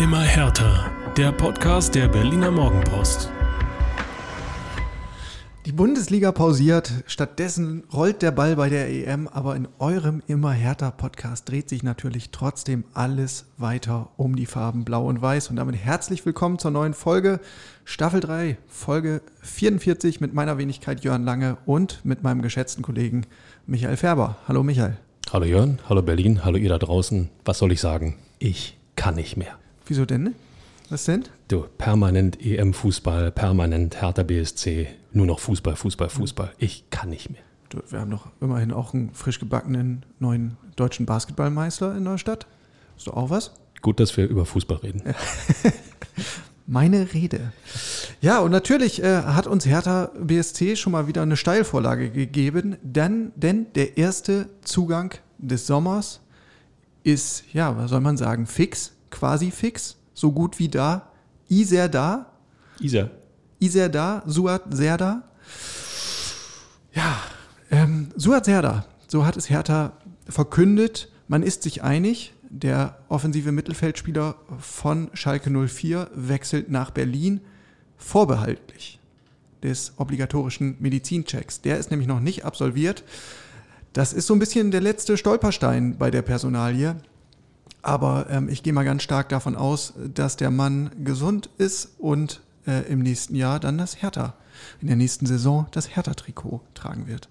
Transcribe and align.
Immer 0.00 0.22
härter. 0.22 0.90
Der 1.18 1.30
Podcast 1.30 1.94
der 1.94 2.08
Berliner 2.08 2.50
Morgenpost. 2.50 3.30
Die 5.66 5.72
Bundesliga 5.72 6.32
pausiert, 6.32 6.90
stattdessen 7.04 7.84
rollt 7.92 8.22
der 8.22 8.30
Ball 8.30 8.56
bei 8.56 8.70
der 8.70 8.88
EM, 8.88 9.28
aber 9.28 9.56
in 9.56 9.68
eurem 9.78 10.22
immer 10.26 10.52
härter 10.52 10.90
Podcast 10.90 11.50
dreht 11.50 11.68
sich 11.68 11.82
natürlich 11.82 12.30
trotzdem 12.30 12.84
alles 12.94 13.44
weiter 13.58 14.08
um 14.16 14.36
die 14.36 14.46
Farben 14.46 14.86
Blau 14.86 15.06
und 15.06 15.20
Weiß. 15.20 15.50
Und 15.50 15.56
damit 15.56 15.76
herzlich 15.76 16.24
willkommen 16.24 16.58
zur 16.58 16.70
neuen 16.70 16.94
Folge, 16.94 17.38
Staffel 17.84 18.20
3, 18.20 18.56
Folge 18.68 19.20
44 19.42 20.22
mit 20.22 20.32
meiner 20.32 20.56
Wenigkeit 20.56 21.04
Jörn 21.04 21.24
Lange 21.24 21.58
und 21.66 22.02
mit 22.06 22.22
meinem 22.22 22.40
geschätzten 22.40 22.82
Kollegen 22.82 23.26
Michael 23.66 23.98
Färber. 23.98 24.38
Hallo 24.48 24.62
Michael. 24.62 24.96
Hallo 25.30 25.44
Jörn, 25.44 25.78
hallo 25.90 26.00
Berlin, 26.00 26.42
hallo 26.42 26.56
ihr 26.56 26.70
da 26.70 26.78
draußen. 26.78 27.28
Was 27.44 27.58
soll 27.58 27.72
ich 27.72 27.82
sagen? 27.82 28.16
Ich 28.38 28.78
kann 28.96 29.16
nicht 29.16 29.36
mehr. 29.36 29.58
Wieso 29.90 30.06
denn? 30.06 30.36
Was 30.88 31.06
denn? 31.06 31.24
Du, 31.48 31.66
permanent 31.76 32.40
EM-Fußball, 32.40 33.32
permanent 33.32 34.00
Hertha 34.00 34.22
BSC, 34.22 34.86
nur 35.12 35.26
noch 35.26 35.40
Fußball, 35.40 35.74
Fußball, 35.74 36.08
Fußball. 36.08 36.52
Ich 36.58 36.88
kann 36.90 37.10
nicht 37.10 37.28
mehr. 37.28 37.42
Du, 37.70 37.78
wir 37.88 37.98
haben 37.98 38.12
doch 38.12 38.28
immerhin 38.40 38.70
auch 38.70 38.94
einen 38.94 39.12
frisch 39.14 39.40
gebackenen 39.40 40.06
neuen 40.20 40.56
deutschen 40.76 41.06
Basketballmeister 41.06 41.96
in 41.96 42.04
der 42.04 42.18
Stadt. 42.18 42.46
Ist 42.96 43.08
doch 43.08 43.14
auch 43.14 43.30
was? 43.30 43.50
Gut, 43.82 43.98
dass 43.98 44.16
wir 44.16 44.28
über 44.28 44.46
Fußball 44.46 44.76
reden. 44.76 45.02
Meine 46.68 47.12
Rede. 47.12 47.52
Ja, 48.20 48.38
und 48.38 48.52
natürlich 48.52 49.02
äh, 49.02 49.22
hat 49.22 49.48
uns 49.48 49.66
Hertha 49.66 50.12
BSC 50.20 50.76
schon 50.76 50.92
mal 50.92 51.08
wieder 51.08 51.22
eine 51.22 51.36
Steilvorlage 51.36 52.10
gegeben, 52.10 52.76
denn, 52.82 53.32
denn 53.34 53.66
der 53.74 53.98
erste 53.98 54.50
Zugang 54.62 55.14
des 55.38 55.66
Sommers 55.66 56.20
ist, 57.02 57.42
ja, 57.52 57.76
was 57.76 57.90
soll 57.90 58.00
man 58.00 58.16
sagen, 58.16 58.46
fix, 58.46 58.92
quasi 59.10 59.50
fix, 59.50 59.96
so 60.14 60.32
gut 60.32 60.58
wie 60.58 60.68
da. 60.68 61.10
Iser 61.48 61.88
da. 61.88 62.26
Isa. 62.80 63.10
Iser 63.58 63.88
da, 63.88 64.22
Suat 64.26 64.62
Serda. 64.70 65.22
Ja, 66.94 67.18
ähm, 67.70 68.08
Suat 68.16 68.46
Serda, 68.46 68.86
so 69.06 69.26
hat 69.26 69.36
es 69.36 69.50
Hertha 69.50 69.92
verkündet. 70.28 71.08
Man 71.28 71.42
ist 71.42 71.62
sich 71.62 71.82
einig, 71.82 72.32
der 72.48 72.98
offensive 73.08 73.52
Mittelfeldspieler 73.52 74.34
von 74.58 75.10
Schalke 75.14 75.50
04 75.50 76.10
wechselt 76.14 76.70
nach 76.70 76.90
Berlin 76.90 77.40
vorbehaltlich 77.96 78.98
des 79.62 79.92
obligatorischen 79.96 80.76
Medizinchecks. 80.80 81.60
Der 81.60 81.78
ist 81.78 81.90
nämlich 81.90 82.08
noch 82.08 82.20
nicht 82.20 82.44
absolviert. 82.44 83.04
Das 83.92 84.12
ist 84.12 84.26
so 84.26 84.34
ein 84.34 84.38
bisschen 84.38 84.70
der 84.70 84.80
letzte 84.80 85.16
Stolperstein 85.16 85.96
bei 85.98 86.10
der 86.10 86.22
Personalie. 86.22 86.96
Aber 87.82 88.26
ähm, 88.30 88.48
ich 88.48 88.62
gehe 88.62 88.72
mal 88.72 88.84
ganz 88.84 89.02
stark 89.02 89.28
davon 89.28 89.56
aus, 89.56 89.94
dass 90.14 90.36
der 90.36 90.50
Mann 90.50 90.90
gesund 91.04 91.48
ist 91.58 91.94
und 91.98 92.40
äh, 92.66 92.90
im 92.90 93.00
nächsten 93.00 93.34
Jahr 93.34 93.60
dann 93.60 93.78
das 93.78 94.02
Hertha, 94.02 94.34
in 94.80 94.88
der 94.88 94.96
nächsten 94.96 95.26
Saison 95.26 95.66
das 95.70 95.96
Hertha-Trikot 95.96 96.60
tragen 96.74 97.06
wird. 97.06 97.28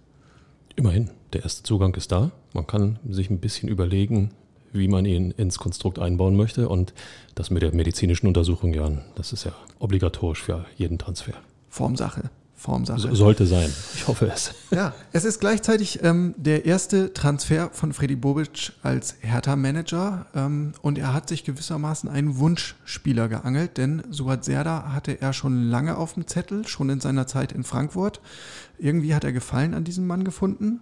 Immerhin, 0.75 1.11
der 1.33 1.43
erste 1.43 1.63
Zugang 1.63 1.93
ist 1.95 2.11
da. 2.11 2.31
Man 2.53 2.65
kann 2.65 2.99
sich 3.07 3.29
ein 3.29 3.39
bisschen 3.39 3.69
überlegen, 3.69 4.31
wie 4.71 4.87
man 4.87 5.05
ihn 5.05 5.31
ins 5.31 5.59
Konstrukt 5.59 5.99
einbauen 5.99 6.35
möchte. 6.35 6.69
Und 6.69 6.93
das 7.35 7.49
mit 7.49 7.61
der 7.61 7.73
medizinischen 7.73 8.27
Untersuchung, 8.27 8.73
ja, 8.73 8.89
das 9.15 9.33
ist 9.33 9.43
ja 9.43 9.51
obligatorisch 9.79 10.41
für 10.41 10.65
jeden 10.77 10.97
Transfer. 10.97 11.33
Formsache. 11.69 12.29
Formsache. 12.59 12.99
So, 12.99 13.15
sollte 13.15 13.45
sein. 13.45 13.73
Ich 13.95 14.07
hoffe 14.07 14.29
es. 14.33 14.53
Ja, 14.69 14.93
es 15.13 15.23
ist 15.23 15.39
gleichzeitig 15.39 16.03
ähm, 16.03 16.35
der 16.37 16.65
erste 16.65 17.13
Transfer 17.13 17.69
von 17.71 17.93
Freddy 17.93 18.15
Bobic 18.15 18.73
als 18.83 19.15
Hertha-Manager 19.21 20.25
ähm, 20.35 20.73
und 20.81 20.97
er 20.97 21.13
hat 21.13 21.29
sich 21.29 21.45
gewissermaßen 21.45 22.09
einen 22.09 22.37
Wunschspieler 22.37 23.29
geangelt, 23.29 23.77
denn 23.77 24.03
Suat 24.09 24.43
Serda 24.43 24.91
hatte 24.93 25.21
er 25.21 25.31
schon 25.33 25.63
lange 25.69 25.97
auf 25.97 26.13
dem 26.13 26.27
Zettel, 26.27 26.67
schon 26.67 26.89
in 26.89 26.99
seiner 26.99 27.27
Zeit 27.27 27.53
in 27.53 27.63
Frankfurt. 27.63 28.19
Irgendwie 28.77 29.15
hat 29.15 29.23
er 29.23 29.31
Gefallen 29.31 29.73
an 29.73 29.85
diesem 29.85 30.05
Mann 30.05 30.23
gefunden. 30.23 30.81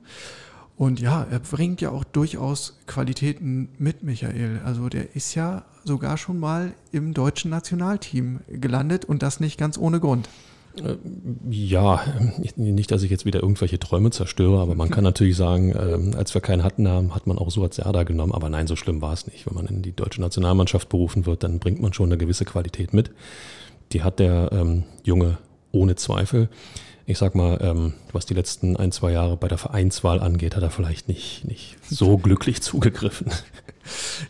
Und 0.77 0.99
ja, 0.99 1.25
er 1.29 1.39
bringt 1.39 1.81
ja 1.81 1.89
auch 1.89 2.03
durchaus 2.03 2.77
Qualitäten 2.85 3.69
mit, 3.79 4.03
Michael. 4.03 4.61
Also 4.63 4.89
der 4.89 5.15
ist 5.15 5.33
ja 5.33 5.65
sogar 5.83 6.17
schon 6.17 6.39
mal 6.39 6.73
im 6.91 7.13
deutschen 7.15 7.49
Nationalteam 7.49 8.41
gelandet 8.47 9.05
und 9.05 9.23
das 9.23 9.39
nicht 9.39 9.57
ganz 9.57 9.77
ohne 9.77 9.99
Grund. 9.99 10.29
Ja, 11.49 12.01
nicht, 12.55 12.91
dass 12.91 13.03
ich 13.03 13.11
jetzt 13.11 13.25
wieder 13.25 13.41
irgendwelche 13.41 13.79
Träume 13.79 14.11
zerstöre, 14.11 14.59
aber 14.59 14.75
man 14.75 14.89
kann 14.89 15.03
natürlich 15.03 15.35
sagen, 15.35 15.73
ähm, 15.77 16.13
als 16.17 16.33
wir 16.33 16.41
keinen 16.41 16.63
hatten, 16.63 16.87
hat 17.13 17.27
man 17.27 17.37
auch 17.37 17.51
Suat 17.51 17.73
Serda 17.73 18.03
genommen. 18.03 18.33
Aber 18.33 18.49
nein, 18.49 18.67
so 18.67 18.75
schlimm 18.75 19.01
war 19.01 19.13
es 19.13 19.27
nicht. 19.27 19.47
Wenn 19.47 19.55
man 19.55 19.67
in 19.67 19.81
die 19.81 19.95
deutsche 19.95 20.21
Nationalmannschaft 20.21 20.89
berufen 20.89 21.25
wird, 21.25 21.43
dann 21.43 21.59
bringt 21.59 21.81
man 21.81 21.93
schon 21.93 22.07
eine 22.07 22.17
gewisse 22.17 22.45
Qualität 22.45 22.93
mit. 22.93 23.11
Die 23.93 24.03
hat 24.03 24.19
der 24.19 24.49
ähm, 24.51 24.83
Junge 25.03 25.37
ohne 25.71 25.95
Zweifel 25.95 26.49
ich 27.09 27.17
sag 27.17 27.35
mal, 27.35 27.57
ähm, 27.61 27.93
was 28.11 28.25
die 28.25 28.33
letzten 28.33 28.75
ein, 28.75 28.91
zwei 28.91 29.13
Jahre 29.13 29.37
bei 29.37 29.47
der 29.47 29.57
Vereinswahl 29.57 30.19
angeht, 30.19 30.57
hat 30.57 30.63
er 30.63 30.69
vielleicht 30.69 31.07
nicht, 31.07 31.45
nicht 31.45 31.77
so 31.89 32.17
glücklich 32.17 32.61
zugegriffen. 32.61 33.31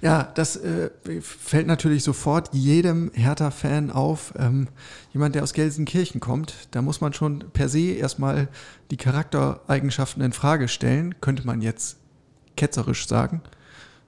Ja, 0.01 0.31
das 0.35 0.55
äh, 0.57 0.89
fällt 1.21 1.67
natürlich 1.67 2.03
sofort 2.03 2.49
jedem 2.53 3.11
Hertha-Fan 3.13 3.91
auf. 3.91 4.33
Ähm, 4.37 4.67
jemand, 5.13 5.35
der 5.35 5.43
aus 5.43 5.53
Gelsenkirchen 5.53 6.19
kommt, 6.19 6.53
da 6.71 6.81
muss 6.81 7.01
man 7.01 7.13
schon 7.13 7.45
per 7.53 7.69
se 7.69 7.91
erstmal 7.91 8.47
die 8.91 8.97
Charaktereigenschaften 8.97 10.23
in 10.23 10.33
Frage 10.33 10.67
stellen, 10.67 11.15
könnte 11.21 11.45
man 11.45 11.61
jetzt 11.61 11.97
ketzerisch 12.55 13.07
sagen. 13.07 13.41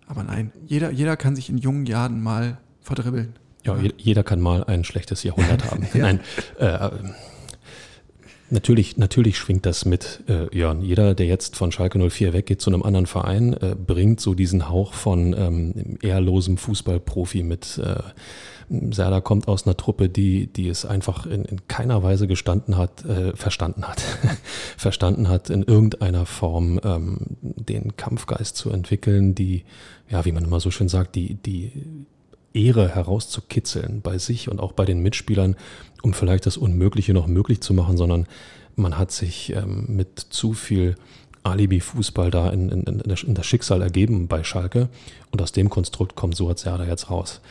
Aber 0.07 0.23
nein, 0.23 0.51
jeder, 0.65 0.91
jeder 0.91 1.17
kann 1.17 1.35
sich 1.35 1.49
in 1.49 1.57
jungen 1.57 1.85
Jahren 1.85 2.21
mal 2.21 2.57
verdribbeln. 2.81 3.35
Ja, 3.63 3.77
jeder 3.97 4.23
kann 4.23 4.39
mal 4.39 4.63
ein 4.63 4.83
schlechtes 4.83 5.23
Jahrhundert 5.23 5.69
haben. 5.69 5.87
ja. 5.93 6.01
Nein, 6.01 6.19
äh, 6.57 6.89
Natürlich, 8.51 8.97
natürlich 8.97 9.37
schwingt 9.37 9.65
das 9.65 9.85
mit, 9.85 10.23
äh, 10.27 10.55
Jörn. 10.55 10.81
Jeder, 10.81 11.13
der 11.13 11.27
jetzt 11.27 11.55
von 11.55 11.71
Schalke 11.71 11.99
04 11.99 12.33
weggeht 12.33 12.61
zu 12.61 12.71
einem 12.71 12.81
anderen 12.81 13.05
Verein, 13.05 13.53
äh, 13.53 13.75
bringt 13.75 14.19
so 14.19 14.33
diesen 14.33 14.69
Hauch 14.69 14.93
von 14.93 15.35
ähm, 15.37 15.97
ehrlosem 16.01 16.57
Fußballprofi 16.57 17.43
mit. 17.43 17.77
Äh, 17.77 18.01
Serda 18.91 19.19
kommt 19.19 19.47
aus 19.47 19.65
einer 19.65 19.75
Truppe, 19.77 20.09
die, 20.09 20.47
die 20.47 20.67
es 20.69 20.85
einfach 20.85 21.25
in, 21.25 21.43
in 21.45 21.67
keiner 21.67 22.03
Weise 22.03 22.27
gestanden 22.27 22.77
hat, 22.77 23.03
äh, 23.05 23.35
verstanden 23.35 23.87
hat, 23.87 24.01
verstanden 24.77 25.27
hat, 25.27 25.49
in 25.49 25.63
irgendeiner 25.63 26.25
Form 26.25 26.79
ähm, 26.83 27.17
den 27.41 27.97
Kampfgeist 27.97 28.55
zu 28.55 28.69
entwickeln, 28.71 29.33
die, 29.33 29.63
ja, 30.07 30.25
wie 30.25 30.31
man 30.31 30.43
immer 30.43 30.59
so 30.59 30.69
schön 30.69 30.87
sagt, 30.87 31.15
die, 31.15 31.35
die 31.35 31.71
Ehre 32.53 32.93
herauszukitzeln 32.93 34.01
bei 34.01 34.17
sich 34.17 34.49
und 34.49 34.59
auch 34.59 34.71
bei 34.71 34.85
den 34.85 35.01
Mitspielern, 35.01 35.55
um 36.01 36.13
vielleicht 36.13 36.45
das 36.45 36.57
Unmögliche 36.57 37.13
noch 37.13 37.27
möglich 37.27 37.61
zu 37.61 37.73
machen, 37.73 37.97
sondern 37.97 38.27
man 38.75 38.97
hat 38.97 39.11
sich 39.11 39.53
ähm, 39.55 39.85
mit 39.87 40.19
zu 40.19 40.53
viel 40.53 40.95
Alibi-Fußball 41.43 42.31
da 42.31 42.49
in, 42.49 42.69
in, 42.69 42.83
in, 42.83 43.33
das 43.33 43.45
Schicksal 43.45 43.81
ergeben 43.81 44.27
bei 44.27 44.43
Schalke 44.43 44.89
und 45.31 45.41
aus 45.41 45.51
dem 45.51 45.69
Konstrukt 45.69 46.15
kommt 46.15 46.35
Suazerda 46.35 46.85
jetzt 46.85 47.09
raus. 47.09 47.41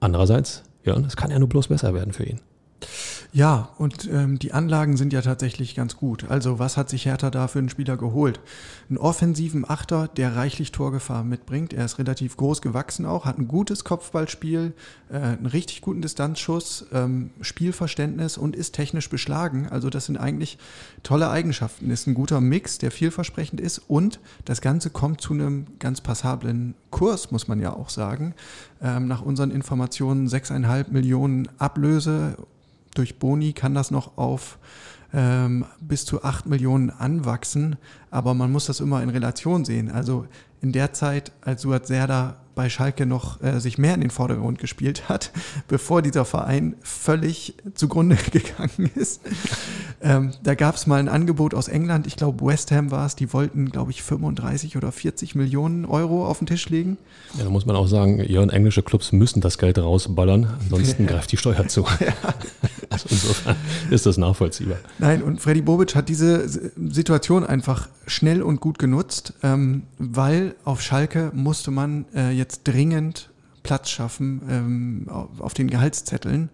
Andererseits, 0.00 0.64
ja, 0.84 0.96
es 0.98 1.16
kann 1.16 1.30
ja 1.30 1.38
nur 1.38 1.48
bloß 1.48 1.68
besser 1.68 1.94
werden 1.94 2.12
für 2.12 2.24
ihn. 2.24 2.40
Ja, 3.34 3.70
und 3.78 4.10
ähm, 4.12 4.38
die 4.38 4.52
Anlagen 4.52 4.98
sind 4.98 5.14
ja 5.14 5.22
tatsächlich 5.22 5.74
ganz 5.74 5.96
gut. 5.96 6.28
Also 6.28 6.58
was 6.58 6.76
hat 6.76 6.90
sich 6.90 7.06
Hertha 7.06 7.30
da 7.30 7.48
für 7.48 7.60
einen 7.60 7.70
Spieler 7.70 7.96
geholt? 7.96 8.40
Einen 8.90 8.98
offensiven 8.98 9.64
Achter, 9.66 10.06
der 10.06 10.36
reichlich 10.36 10.70
Torgefahr 10.70 11.24
mitbringt. 11.24 11.72
Er 11.72 11.86
ist 11.86 11.98
relativ 11.98 12.36
groß 12.36 12.60
gewachsen 12.60 13.06
auch, 13.06 13.24
hat 13.24 13.38
ein 13.38 13.48
gutes 13.48 13.84
Kopfballspiel, 13.84 14.74
äh, 15.10 15.16
einen 15.16 15.46
richtig 15.46 15.80
guten 15.80 16.02
Distanzschuss, 16.02 16.84
ähm, 16.92 17.30
Spielverständnis 17.40 18.36
und 18.36 18.54
ist 18.54 18.74
technisch 18.74 19.08
beschlagen. 19.08 19.66
Also 19.70 19.88
das 19.88 20.04
sind 20.04 20.18
eigentlich 20.18 20.58
tolle 21.02 21.30
Eigenschaften. 21.30 21.90
Ist 21.90 22.06
ein 22.06 22.12
guter 22.12 22.42
Mix, 22.42 22.76
der 22.76 22.90
vielversprechend 22.90 23.62
ist 23.62 23.78
und 23.78 24.20
das 24.44 24.60
Ganze 24.60 24.90
kommt 24.90 25.22
zu 25.22 25.32
einem 25.32 25.68
ganz 25.78 26.02
passablen 26.02 26.74
Kurs, 26.90 27.30
muss 27.30 27.48
man 27.48 27.60
ja 27.60 27.72
auch 27.72 27.88
sagen. 27.88 28.34
Ähm, 28.82 29.08
nach 29.08 29.22
unseren 29.22 29.52
Informationen 29.52 30.28
6,5 30.28 30.90
Millionen 30.90 31.48
Ablöse 31.56 32.36
durch 32.94 33.18
Boni 33.18 33.52
kann 33.52 33.74
das 33.74 33.90
noch 33.90 34.16
auf 34.16 34.58
ähm, 35.14 35.64
bis 35.80 36.04
zu 36.04 36.24
8 36.24 36.46
Millionen 36.46 36.90
anwachsen, 36.90 37.76
aber 38.10 38.34
man 38.34 38.50
muss 38.50 38.66
das 38.66 38.80
immer 38.80 39.02
in 39.02 39.10
Relation 39.10 39.64
sehen. 39.64 39.90
Also 39.90 40.26
in 40.60 40.72
der 40.72 40.92
Zeit, 40.92 41.32
als 41.42 41.62
Suat 41.62 41.86
Serda 41.86 42.36
bei 42.54 42.68
Schalke 42.68 43.06
noch 43.06 43.42
äh, 43.42 43.60
sich 43.60 43.78
mehr 43.78 43.94
in 43.94 44.00
den 44.00 44.10
Vordergrund 44.10 44.58
gespielt 44.58 45.08
hat, 45.08 45.32
bevor 45.68 46.02
dieser 46.02 46.24
Verein 46.24 46.76
völlig 46.82 47.54
zugrunde 47.74 48.16
gegangen 48.30 48.90
ist. 48.94 49.22
Ähm, 50.02 50.32
da 50.42 50.54
gab 50.54 50.74
es 50.74 50.86
mal 50.86 50.98
ein 50.98 51.08
Angebot 51.08 51.54
aus 51.54 51.68
England, 51.68 52.06
ich 52.06 52.16
glaube 52.16 52.44
West 52.44 52.70
Ham 52.70 52.90
war 52.90 53.06
es, 53.06 53.16
die 53.16 53.32
wollten, 53.32 53.70
glaube 53.70 53.90
ich, 53.90 54.02
35 54.02 54.76
oder 54.76 54.92
40 54.92 55.34
Millionen 55.34 55.84
Euro 55.84 56.26
auf 56.26 56.38
den 56.38 56.46
Tisch 56.46 56.68
legen. 56.68 56.98
Ja, 57.38 57.44
da 57.44 57.50
muss 57.50 57.66
man 57.66 57.76
auch 57.76 57.86
sagen, 57.86 58.22
ja, 58.26 58.42
englische 58.42 58.82
Clubs 58.82 59.12
müssen 59.12 59.40
das 59.40 59.58
Geld 59.58 59.78
rausballern, 59.78 60.46
ansonsten 60.60 61.06
greift 61.08 61.32
die 61.32 61.36
Steuer 61.36 61.68
zu. 61.68 61.86
Ja. 62.00 62.12
Also 62.92 63.06
insofern 63.10 63.56
ist 63.90 64.06
das 64.06 64.18
nachvollziehbar. 64.18 64.78
Nein, 64.98 65.22
und 65.22 65.40
Freddy 65.40 65.62
Bobic 65.62 65.94
hat 65.94 66.08
diese 66.08 66.48
Situation 66.48 67.44
einfach 67.44 67.88
schnell 68.06 68.42
und 68.42 68.60
gut 68.60 68.78
genutzt, 68.78 69.34
ähm, 69.42 69.84
weil 69.98 70.54
auf 70.64 70.82
Schalke 70.82 71.30
musste 71.34 71.70
man 71.70 72.04
äh, 72.14 72.30
jetzt 72.30 72.64
dringend 72.64 73.30
Platz 73.62 73.90
schaffen 73.90 74.42
ähm, 74.48 75.06
auf 75.38 75.54
den 75.54 75.68
Gehaltszetteln 75.68 76.50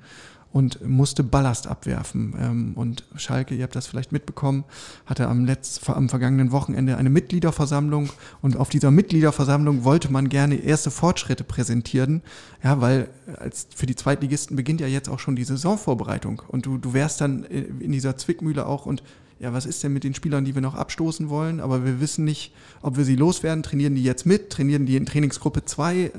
und 0.52 0.86
musste 0.86 1.22
Ballast 1.22 1.66
abwerfen. 1.66 2.34
Ähm, 2.40 2.72
und 2.74 3.04
Schalke, 3.16 3.54
ihr 3.54 3.64
habt 3.64 3.76
das 3.76 3.86
vielleicht 3.86 4.12
mitbekommen, 4.12 4.64
hatte 5.06 5.28
am, 5.28 5.44
letzt, 5.44 5.88
am 5.88 6.08
vergangenen 6.08 6.52
Wochenende 6.52 6.96
eine 6.96 7.10
Mitgliederversammlung 7.10 8.10
und 8.42 8.56
auf 8.56 8.68
dieser 8.68 8.90
Mitgliederversammlung 8.90 9.84
wollte 9.84 10.10
man 10.10 10.28
gerne 10.28 10.56
erste 10.56 10.90
Fortschritte 10.90 11.44
präsentieren, 11.44 12.22
ja, 12.62 12.80
weil 12.80 13.08
als 13.36 13.68
für 13.74 13.86
die 13.86 13.96
Zweitligisten 13.96 14.56
beginnt 14.56 14.80
ja 14.80 14.86
jetzt 14.86 15.08
auch 15.08 15.18
schon 15.18 15.36
die 15.36 15.44
Saisonvorbereitung 15.44 16.42
und 16.48 16.66
du, 16.66 16.78
du 16.78 16.94
wärst 16.94 17.20
dann 17.20 17.44
in 17.44 17.92
dieser 17.92 18.16
Zwickmühle 18.16 18.66
auch 18.66 18.86
und 18.86 19.02
ja, 19.40 19.52
was 19.52 19.66
ist 19.66 19.82
denn 19.84 19.92
mit 19.92 20.04
den 20.04 20.14
Spielern, 20.14 20.44
die 20.44 20.54
wir 20.54 20.62
noch 20.62 20.74
abstoßen 20.74 21.28
wollen, 21.28 21.60
aber 21.60 21.84
wir 21.84 22.00
wissen 22.00 22.24
nicht, 22.24 22.52
ob 22.82 22.96
wir 22.96 23.04
sie 23.04 23.14
loswerden. 23.14 23.62
Trainieren 23.62 23.94
die 23.94 24.02
jetzt 24.02 24.26
mit? 24.26 24.50
Trainieren 24.50 24.84
die 24.84 24.96
in 24.96 25.06
Trainingsgruppe 25.06 25.64
2? 25.64 25.96
Äh, 25.96 26.10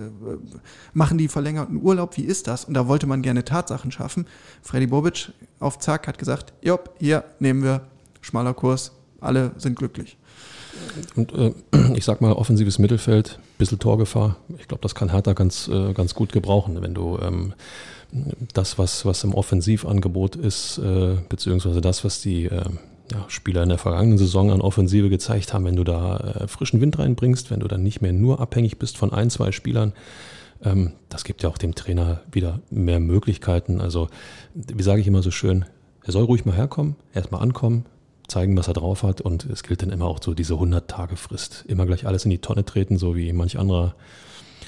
machen 0.93 1.17
die 1.17 1.27
verlängerten 1.27 1.81
Urlaub? 1.81 2.15
Wie 2.15 2.23
ist 2.23 2.47
das? 2.47 2.65
Und 2.65 2.75
da 2.75 2.87
wollte 2.87 3.07
man 3.07 3.21
gerne 3.21 3.43
Tatsachen 3.43 3.91
schaffen. 3.91 4.25
Freddy 4.61 4.87
Bobic 4.87 5.33
auf 5.59 5.79
Zack 5.79 6.07
hat 6.07 6.17
gesagt, 6.17 6.53
jopp, 6.61 6.95
hier 6.99 7.25
nehmen 7.39 7.63
wir 7.63 7.81
schmaler 8.21 8.53
Kurs, 8.53 8.93
alle 9.19 9.51
sind 9.57 9.77
glücklich. 9.77 10.17
Und 11.15 11.33
äh, 11.33 11.53
ich 11.95 12.05
sag 12.05 12.21
mal, 12.21 12.31
offensives 12.31 12.79
Mittelfeld, 12.79 13.39
bisschen 13.57 13.79
Torgefahr. 13.79 14.37
Ich 14.57 14.67
glaube, 14.67 14.81
das 14.81 14.95
kann 14.95 15.11
Hertha 15.11 15.33
ganz, 15.33 15.67
äh, 15.67 15.93
ganz 15.93 16.15
gut 16.15 16.31
gebrauchen, 16.31 16.81
wenn 16.81 16.93
du 16.93 17.17
ähm, 17.21 17.53
das, 18.53 18.77
was, 18.77 19.05
was 19.05 19.23
im 19.23 19.33
Offensivangebot 19.33 20.35
ist, 20.35 20.77
äh, 20.79 21.17
beziehungsweise 21.27 21.81
das, 21.81 22.03
was 22.03 22.21
die 22.21 22.45
äh, 22.45 22.63
ja, 23.11 23.25
Spieler 23.27 23.63
in 23.63 23.69
der 23.69 23.77
vergangenen 23.77 24.17
Saison 24.17 24.51
an 24.51 24.61
Offensive 24.61 25.09
gezeigt 25.09 25.53
haben, 25.53 25.65
wenn 25.65 25.75
du 25.75 25.83
da 25.83 26.17
äh, 26.17 26.47
frischen 26.47 26.81
Wind 26.81 26.99
reinbringst, 26.99 27.51
wenn 27.51 27.59
du 27.59 27.67
dann 27.67 27.83
nicht 27.83 28.01
mehr 28.01 28.13
nur 28.13 28.39
abhängig 28.39 28.77
bist 28.77 28.97
von 28.97 29.11
ein, 29.11 29.29
zwei 29.29 29.51
Spielern, 29.51 29.93
ähm, 30.63 30.93
das 31.09 31.23
gibt 31.23 31.43
ja 31.43 31.49
auch 31.49 31.57
dem 31.57 31.75
Trainer 31.75 32.21
wieder 32.31 32.59
mehr 32.69 32.99
Möglichkeiten. 32.99 33.81
Also, 33.81 34.09
wie 34.53 34.83
sage 34.83 35.01
ich 35.01 35.07
immer 35.07 35.21
so 35.21 35.31
schön, 35.31 35.65
er 36.03 36.11
soll 36.11 36.23
ruhig 36.23 36.45
mal 36.45 36.55
herkommen, 36.55 36.95
erstmal 37.13 37.41
ankommen, 37.41 37.85
zeigen, 38.27 38.57
was 38.57 38.67
er 38.67 38.73
drauf 38.73 39.03
hat 39.03 39.21
und 39.21 39.45
es 39.45 39.63
gilt 39.63 39.81
dann 39.81 39.89
immer 39.89 40.05
auch 40.05 40.19
so 40.21 40.33
diese 40.33 40.53
100-Tage-Frist. 40.53 41.65
Immer 41.67 41.85
gleich 41.85 42.05
alles 42.05 42.25
in 42.25 42.31
die 42.31 42.39
Tonne 42.39 42.65
treten, 42.65 42.97
so 42.97 43.15
wie 43.15 43.33
manch 43.33 43.57
anderer, 43.57 43.95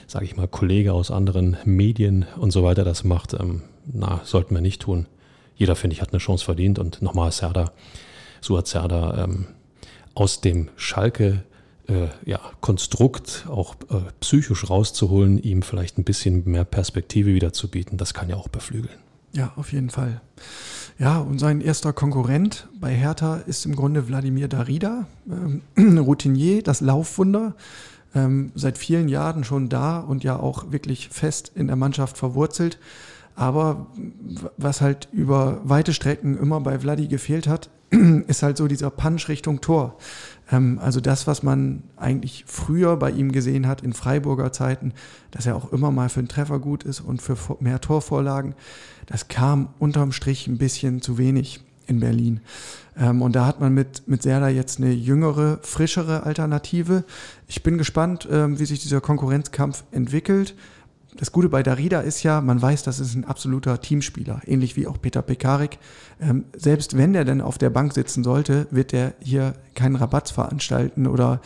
sage 0.08 0.26
ich 0.26 0.36
mal, 0.36 0.48
Kollege 0.48 0.94
aus 0.94 1.12
anderen 1.12 1.58
Medien 1.66 2.26
und 2.38 2.52
so 2.52 2.64
weiter 2.64 2.84
das 2.84 3.04
macht. 3.04 3.34
Ähm, 3.34 3.64
na, 3.92 4.22
sollten 4.24 4.56
wir 4.56 4.62
nicht 4.62 4.82
tun. 4.82 5.08
Jeder, 5.56 5.76
finde 5.76 5.96
ich, 5.96 6.02
hat 6.02 6.12
eine 6.12 6.20
Chance 6.20 6.46
verdient 6.46 6.80
und 6.80 7.02
nochmal 7.02 7.32
Serda 7.32 7.72
Suat 8.42 8.68
Serdar 8.68 9.18
ähm, 9.18 9.48
aus 10.14 10.42
dem 10.42 10.70
Schalke 10.76 11.44
äh, 11.88 12.08
ja, 12.26 12.40
Konstrukt 12.60 13.46
auch 13.50 13.76
äh, 13.90 14.02
psychisch 14.20 14.70
rauszuholen, 14.70 15.38
ihm 15.38 15.62
vielleicht 15.62 15.98
ein 15.98 16.04
bisschen 16.04 16.50
mehr 16.50 16.66
Perspektive 16.66 17.34
wieder 17.34 17.54
zu 17.54 17.70
bieten, 17.70 17.98
das 17.98 18.14
kann 18.14 18.30
ja 18.30 18.36
auch 18.36 18.48
beflügeln. 18.48 18.98
Ja, 19.34 19.54
auf 19.56 19.72
jeden 19.72 19.90
Fall. 19.90 20.22
Ja, 21.00 21.20
und 21.20 21.40
sein 21.40 21.62
erster 21.62 21.94
Konkurrent 21.94 22.68
bei 22.80 22.94
Hertha 22.94 23.38
ist 23.38 23.66
im 23.66 23.76
Grunde 23.76 24.08
Wladimir 24.08 24.48
Darida, 24.48 25.08
ähm, 25.30 25.62
Routinier, 26.00 26.62
das 26.64 26.82
Laufwunder, 26.82 27.56
ähm, 28.14 28.52
seit 28.56 28.78
vielen 28.78 29.08
Jahren 29.08 29.44
schon 29.44 29.70
da 29.70 30.00
und 30.00 30.24
ja 30.24 30.38
auch 30.38 30.72
wirklich 30.72 31.10
fest 31.10 31.52
in 31.56 31.68
der 31.68 31.78
Mannschaft 31.78 32.18
verwurzelt. 32.18 32.78
Aber 33.36 33.88
was 34.58 34.82
halt 34.82 35.08
über 35.14 35.62
weite 35.64 35.94
Strecken 35.94 36.38
immer 36.38 36.60
bei 36.60 36.80
Vladi 36.80 37.08
gefehlt 37.08 37.48
hat, 37.48 37.70
ist 38.28 38.44
halt 38.44 38.58
so 38.58 38.68
dieser 38.68 38.90
Punch 38.90 39.28
Richtung 39.28 39.62
Tor. 39.62 39.98
Ähm, 40.52 40.80
also 40.82 41.02
das, 41.02 41.28
was 41.28 41.44
man 41.44 41.84
eigentlich 41.98 42.46
früher 42.48 42.96
bei 42.98 43.12
ihm 43.12 43.32
gesehen 43.32 43.68
hat 43.68 43.82
in 43.82 43.94
Freiburger 43.94 44.52
Zeiten, 44.52 44.94
dass 45.32 45.46
er 45.46 45.56
auch 45.56 45.72
immer 45.72 45.92
mal 45.92 46.10
für 46.10 46.20
einen 46.20 46.28
Treffer 46.28 46.60
gut 46.60 46.84
ist 46.84 47.02
und 47.02 47.22
für 47.22 47.38
mehr 47.60 47.82
Torvorlagen, 47.82 48.56
das 49.08 49.28
kam 49.28 49.70
unterm 49.80 50.12
Strich 50.12 50.48
ein 50.48 50.58
bisschen 50.58 51.02
zu 51.02 51.18
wenig 51.18 51.62
in 51.88 52.00
Berlin. 52.00 52.40
Ähm, 52.98 53.22
und 53.22 53.36
da 53.36 53.46
hat 53.46 53.60
man 53.60 53.74
mit, 53.74 54.08
mit 54.08 54.24
Serda 54.24 54.48
jetzt 54.48 54.80
eine 54.80 54.92
jüngere, 54.92 55.60
frischere 55.62 56.24
Alternative. 56.24 57.04
Ich 57.48 57.64
bin 57.64 57.78
gespannt, 57.78 58.28
ähm, 58.32 58.60
wie 58.60 58.66
sich 58.66 58.82
dieser 58.82 59.02
Konkurrenzkampf 59.02 59.84
entwickelt 59.92 60.56
das 61.22 61.32
Gute 61.32 61.50
bei 61.50 61.62
Darida 61.62 62.02
ist 62.02 62.24
ja, 62.24 62.42
man 62.42 62.60
weiß, 62.60 62.82
das 62.82 63.00
ist 63.00 63.14
ein 63.14 63.26
absoluter 63.26 63.80
Teamspieler, 63.80 64.42
ähnlich 64.48 64.76
wie 64.76 64.88
auch 64.88 65.00
Peter 65.00 65.22
Pekarik. 65.22 65.78
Ähm, 66.20 66.46
selbst 66.58 66.98
wenn 66.98 67.14
der 67.14 67.26
denn 67.26 67.42
auf 67.42 67.60
der 67.60 67.70
Bank 67.70 67.94
sitzen 67.94 68.24
sollte, 68.24 68.66
wird 68.72 68.92
der 68.92 69.14
hier 69.20 69.54
keinen 69.76 69.98
Rabatz 69.98 70.32
veranstalten 70.32 71.06
oder 71.06 71.40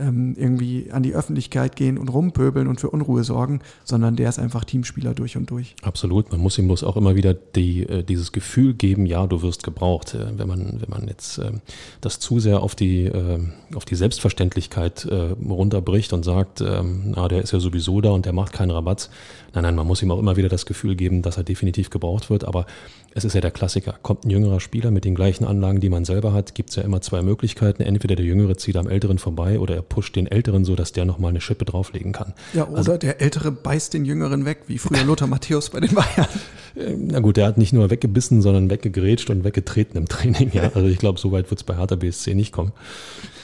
ähm, 0.00 0.34
irgendwie 0.36 0.90
an 0.90 1.02
die 1.02 1.14
Öffentlichkeit 1.14 1.76
gehen 1.76 1.98
und 1.98 2.08
rumpöbeln 2.08 2.66
und 2.66 2.80
für 2.80 2.90
Unruhe 2.90 3.22
sorgen, 3.24 3.60
sondern 3.84 4.16
der 4.16 4.28
ist 4.28 4.38
einfach 4.38 4.64
Teamspieler 4.64 5.14
durch 5.14 5.36
und 5.36 5.50
durch. 5.50 5.76
Absolut. 5.82 6.30
Man 6.30 6.40
muss 6.40 6.58
ihm 6.58 6.66
bloß 6.66 6.84
auch 6.84 6.96
immer 6.96 7.14
wieder 7.14 7.34
die, 7.34 7.82
äh, 7.82 8.02
dieses 8.02 8.32
Gefühl 8.32 8.74
geben, 8.74 9.06
ja, 9.06 9.26
du 9.26 9.42
wirst 9.42 9.62
gebraucht. 9.62 10.14
Äh, 10.14 10.38
wenn 10.38 10.48
man, 10.48 10.80
wenn 10.80 10.90
man 10.90 11.06
jetzt 11.08 11.38
äh, 11.38 11.52
das 12.00 12.18
zu 12.18 12.40
sehr 12.40 12.62
auf 12.62 12.74
die, 12.74 13.04
äh, 13.04 13.38
auf 13.74 13.84
die 13.84 13.94
Selbstverständlichkeit 13.94 15.04
äh, 15.04 15.34
runterbricht 15.48 16.12
und 16.12 16.24
sagt, 16.24 16.60
ähm, 16.60 17.12
na, 17.14 17.28
der 17.28 17.42
ist 17.42 17.52
ja 17.52 17.60
sowieso 17.60 18.00
da 18.00 18.10
und 18.10 18.26
der 18.26 18.32
macht 18.32 18.52
keinen 18.52 18.70
Rabatz. 18.70 19.10
Nein, 19.52 19.64
nein, 19.64 19.74
man 19.74 19.86
muss 19.86 20.02
ihm 20.02 20.10
auch 20.10 20.18
immer 20.18 20.36
wieder 20.36 20.48
das 20.48 20.66
Gefühl 20.66 20.96
geben, 20.96 21.22
dass 21.22 21.36
er 21.36 21.44
definitiv 21.44 21.90
gebraucht 21.90 22.30
wird. 22.30 22.44
Aber 22.44 22.66
es 23.12 23.24
ist 23.24 23.34
ja 23.34 23.40
der 23.40 23.50
Klassiker. 23.50 23.96
Kommt 24.02 24.24
ein 24.24 24.30
jüngerer 24.30 24.60
Spieler 24.60 24.90
mit 24.90 25.04
den 25.04 25.14
gleichen 25.14 25.44
Anlagen, 25.44 25.80
die 25.80 25.88
man 25.88 26.04
selber 26.04 26.32
hat, 26.32 26.54
gibt 26.54 26.70
es 26.70 26.76
ja 26.76 26.82
immer 26.82 27.00
zwei 27.00 27.22
Möglichkeiten. 27.22 27.82
Entweder 27.82 28.14
der 28.14 28.24
Jüngere 28.24 28.56
zieht 28.56 28.76
am 28.76 28.88
Älteren 28.88 29.18
vorbei 29.18 29.58
oder 29.58 29.74
er 29.74 29.82
pusht 29.90 30.16
den 30.16 30.26
Älteren 30.26 30.64
so, 30.64 30.74
dass 30.74 30.92
der 30.92 31.04
nochmal 31.04 31.28
eine 31.28 31.42
Schippe 31.42 31.66
drauflegen 31.66 32.12
kann. 32.12 32.32
Ja, 32.54 32.66
oder 32.66 32.78
also, 32.78 32.96
der 32.96 33.20
Ältere 33.20 33.52
beißt 33.52 33.92
den 33.92 34.06
Jüngeren 34.06 34.46
weg, 34.46 34.62
wie 34.68 34.78
früher 34.78 35.04
Lothar 35.04 35.28
Matthäus 35.28 35.68
bei 35.68 35.80
den 35.80 35.94
Bayern. 35.94 36.28
Äh, 36.76 36.94
na 36.96 37.18
gut, 37.18 37.36
der 37.36 37.48
hat 37.48 37.58
nicht 37.58 37.72
nur 37.72 37.90
weggebissen, 37.90 38.42
sondern 38.42 38.70
weggegrätscht 38.70 39.28
und 39.28 39.42
weggetreten 39.42 39.96
im 39.96 40.06
Training. 40.06 40.52
Ja. 40.52 40.70
Also 40.72 40.86
ich 40.86 40.98
glaube, 40.98 41.18
so 41.18 41.32
weit 41.32 41.50
wird 41.50 41.58
es 41.58 41.64
bei 41.64 41.76
Hertha 41.76 41.96
BSC 41.96 42.32
nicht 42.36 42.52
kommen. 42.52 42.70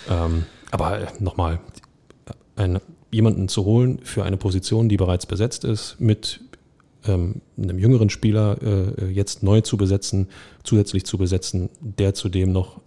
Ähm, 0.09 0.45
aber 0.71 1.01
äh, 1.01 1.07
nochmal, 1.19 1.59
jemanden 3.11 3.49
zu 3.49 3.65
holen 3.65 3.99
für 4.05 4.23
eine 4.23 4.37
Position, 4.37 4.89
die 4.89 4.97
bereits 4.97 5.27
besetzt 5.27 5.65
ist, 5.65 5.97
mit 5.99 6.41
ähm, 7.07 7.41
einem 7.57 7.79
jüngeren 7.79 8.11
Spieler 8.11 8.59
äh, 8.63 9.11
jetzt 9.11 9.43
neu 9.43 9.61
zu 9.61 9.77
besetzen, 9.77 10.29
zusätzlich 10.63 11.05
zu 11.05 11.19
besetzen, 11.19 11.71
der 11.81 12.15
zudem 12.15 12.53
noch 12.53 12.81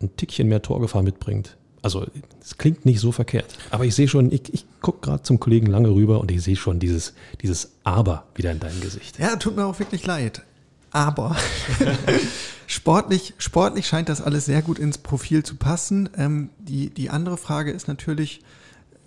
ein 0.00 0.16
Tickchen 0.16 0.48
mehr 0.48 0.62
Torgefahr 0.62 1.02
mitbringt. 1.02 1.56
Also 1.86 2.04
es 2.42 2.58
klingt 2.58 2.84
nicht 2.84 2.98
so 2.98 3.12
verkehrt. 3.12 3.56
Aber 3.70 3.84
ich 3.84 3.94
sehe 3.94 4.08
schon, 4.08 4.32
ich, 4.32 4.52
ich 4.52 4.66
gucke 4.80 5.02
gerade 5.02 5.22
zum 5.22 5.38
Kollegen 5.38 5.66
lange 5.66 5.88
rüber 5.88 6.18
und 6.18 6.32
ich 6.32 6.42
sehe 6.42 6.56
schon 6.56 6.80
dieses, 6.80 7.14
dieses 7.42 7.74
Aber 7.84 8.26
wieder 8.34 8.50
in 8.50 8.58
deinem 8.58 8.80
Gesicht. 8.80 9.20
Ja, 9.20 9.36
tut 9.36 9.54
mir 9.54 9.64
auch 9.64 9.78
wirklich 9.78 10.04
leid. 10.04 10.42
Aber 10.90 11.36
sportlich, 12.66 13.34
sportlich 13.38 13.86
scheint 13.86 14.08
das 14.08 14.20
alles 14.20 14.46
sehr 14.46 14.62
gut 14.62 14.80
ins 14.80 14.98
Profil 14.98 15.44
zu 15.44 15.54
passen. 15.54 16.08
Ähm, 16.16 16.50
die, 16.58 16.90
die 16.90 17.08
andere 17.08 17.36
Frage 17.36 17.70
ist 17.70 17.86
natürlich, 17.86 18.40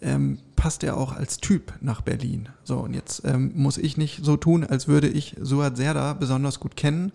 ähm, 0.02 0.40
passt 0.56 0.86
er 0.86 0.96
auch 0.96 1.12
als 1.12 1.40
Typ 1.40 1.74
nach 1.82 2.00
Berlin. 2.00 2.48
So, 2.64 2.78
und 2.78 2.94
jetzt 2.94 3.24
ähm, 3.26 3.52
muss 3.56 3.78
ich 3.78 3.98
nicht 3.98 4.24
so 4.24 4.38
tun, 4.38 4.64
als 4.64 4.88
würde 4.88 5.10
ich 5.10 5.36
Suat 5.42 5.76
Serda 5.76 6.14
besonders 6.14 6.62
gut 6.62 6.78
kennen. 6.78 7.12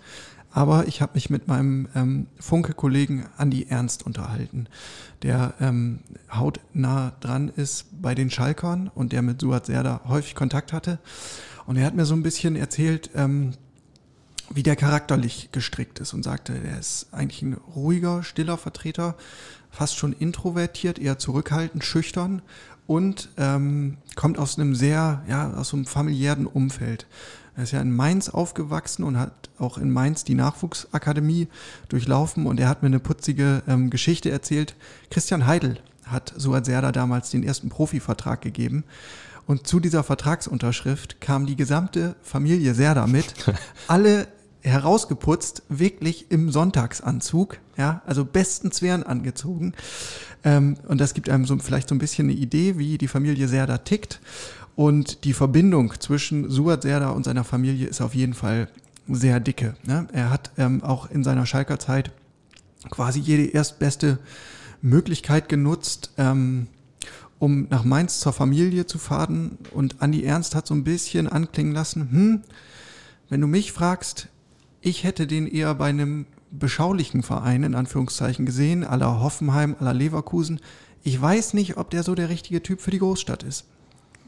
Aber 0.54 0.86
ich 0.86 1.02
habe 1.02 1.14
mich 1.14 1.30
mit 1.30 1.48
meinem 1.48 1.88
ähm, 1.96 2.28
Funke-Kollegen 2.38 3.26
Andi 3.36 3.66
Ernst 3.68 4.06
unterhalten, 4.06 4.68
der 5.22 5.54
ähm, 5.60 5.98
hautnah 6.32 7.12
dran 7.18 7.48
ist 7.48 7.86
bei 8.00 8.14
den 8.14 8.30
Schalkern 8.30 8.88
und 8.94 9.12
der 9.12 9.22
mit 9.22 9.40
Suat 9.40 9.66
Serda 9.66 10.02
häufig 10.06 10.36
Kontakt 10.36 10.72
hatte. 10.72 11.00
Und 11.66 11.76
er 11.76 11.84
hat 11.84 11.96
mir 11.96 12.06
so 12.06 12.14
ein 12.14 12.22
bisschen 12.22 12.54
erzählt, 12.54 13.10
ähm, 13.16 13.54
wie 14.48 14.62
der 14.62 14.76
charakterlich 14.76 15.48
gestrickt 15.50 15.98
ist 15.98 16.14
und 16.14 16.22
sagte, 16.22 16.52
er 16.52 16.78
ist 16.78 17.08
eigentlich 17.10 17.42
ein 17.42 17.54
ruhiger, 17.74 18.22
stiller 18.22 18.56
Vertreter, 18.56 19.16
fast 19.72 19.96
schon 19.96 20.12
introvertiert, 20.12 21.00
eher 21.00 21.18
zurückhaltend, 21.18 21.82
schüchtern 21.82 22.42
und 22.86 23.28
ähm, 23.38 23.96
kommt 24.14 24.38
aus 24.38 24.56
einem 24.56 24.76
sehr, 24.76 25.24
ja, 25.26 25.52
aus 25.54 25.74
einem 25.74 25.84
familiären 25.84 26.46
Umfeld. 26.46 27.08
Er 27.56 27.62
ist 27.62 27.72
ja 27.72 27.80
in 27.80 27.94
Mainz 27.94 28.28
aufgewachsen 28.28 29.04
und 29.04 29.18
hat 29.18 29.50
auch 29.58 29.78
in 29.78 29.90
Mainz 29.90 30.24
die 30.24 30.34
Nachwuchsakademie 30.34 31.48
durchlaufen 31.88 32.46
und 32.46 32.58
er 32.58 32.68
hat 32.68 32.82
mir 32.82 32.88
eine 32.88 33.00
putzige 33.00 33.62
ähm, 33.68 33.90
Geschichte 33.90 34.30
erzählt. 34.30 34.74
Christian 35.10 35.46
Heidel 35.46 35.78
hat 36.04 36.34
Suat 36.36 36.66
Serda 36.66 36.92
damals 36.92 37.30
den 37.30 37.42
ersten 37.42 37.68
Profivertrag 37.68 38.40
gegeben. 38.42 38.84
Und 39.46 39.66
zu 39.66 39.78
dieser 39.78 40.02
Vertragsunterschrift 40.02 41.20
kam 41.20 41.46
die 41.46 41.56
gesamte 41.56 42.16
Familie 42.22 42.74
Serda 42.74 43.06
mit. 43.06 43.34
Alle 43.88 44.26
herausgeputzt, 44.62 45.62
wirklich 45.68 46.30
im 46.30 46.50
Sonntagsanzug, 46.50 47.58
ja, 47.76 48.00
also 48.06 48.24
bestens 48.24 48.80
wären 48.80 49.02
angezogen. 49.02 49.74
Ähm, 50.42 50.76
und 50.88 51.00
das 51.00 51.12
gibt 51.12 51.28
einem 51.28 51.44
so 51.44 51.58
vielleicht 51.58 51.90
so 51.90 51.94
ein 51.94 51.98
bisschen 51.98 52.30
eine 52.30 52.38
Idee, 52.38 52.78
wie 52.78 52.96
die 52.96 53.08
Familie 53.08 53.46
Serda 53.46 53.78
tickt. 53.78 54.20
Und 54.76 55.24
die 55.24 55.32
Verbindung 55.32 55.94
zwischen 56.00 56.50
Suat 56.50 56.82
Serda 56.82 57.10
und 57.10 57.24
seiner 57.24 57.44
Familie 57.44 57.86
ist 57.86 58.00
auf 58.00 58.14
jeden 58.14 58.34
Fall 58.34 58.68
sehr 59.08 59.38
dicke. 59.40 59.76
Ne? 59.84 60.06
Er 60.12 60.30
hat 60.30 60.50
ähm, 60.56 60.82
auch 60.82 61.10
in 61.10 61.22
seiner 61.22 61.46
Schalker 61.46 61.78
Zeit 61.78 62.10
quasi 62.90 63.20
jede 63.20 63.44
erstbeste 63.44 64.18
Möglichkeit 64.82 65.48
genutzt, 65.48 66.10
ähm, 66.18 66.66
um 67.38 67.68
nach 67.70 67.84
Mainz 67.84 68.20
zur 68.20 68.32
Familie 68.32 68.86
zu 68.86 68.98
fahren. 68.98 69.58
Und 69.72 70.02
Andi 70.02 70.24
Ernst 70.24 70.54
hat 70.54 70.66
so 70.66 70.74
ein 70.74 70.84
bisschen 70.84 71.28
anklingen 71.28 71.72
lassen, 71.72 72.10
hm, 72.10 72.42
wenn 73.28 73.40
du 73.40 73.46
mich 73.46 73.72
fragst, 73.72 74.28
ich 74.80 75.04
hätte 75.04 75.26
den 75.26 75.46
eher 75.46 75.74
bei 75.74 75.88
einem 75.88 76.26
beschaulichen 76.50 77.22
Verein 77.22 77.62
in 77.62 77.74
Anführungszeichen 77.74 78.46
gesehen, 78.46 78.84
aller 78.84 79.20
Hoffenheim, 79.20 79.74
aller 79.80 79.94
Leverkusen. 79.94 80.60
Ich 81.02 81.20
weiß 81.20 81.54
nicht, 81.54 81.76
ob 81.76 81.90
der 81.90 82.02
so 82.02 82.14
der 82.14 82.28
richtige 82.28 82.62
Typ 82.62 82.80
für 82.80 82.90
die 82.90 82.98
Großstadt 82.98 83.42
ist. 83.42 83.64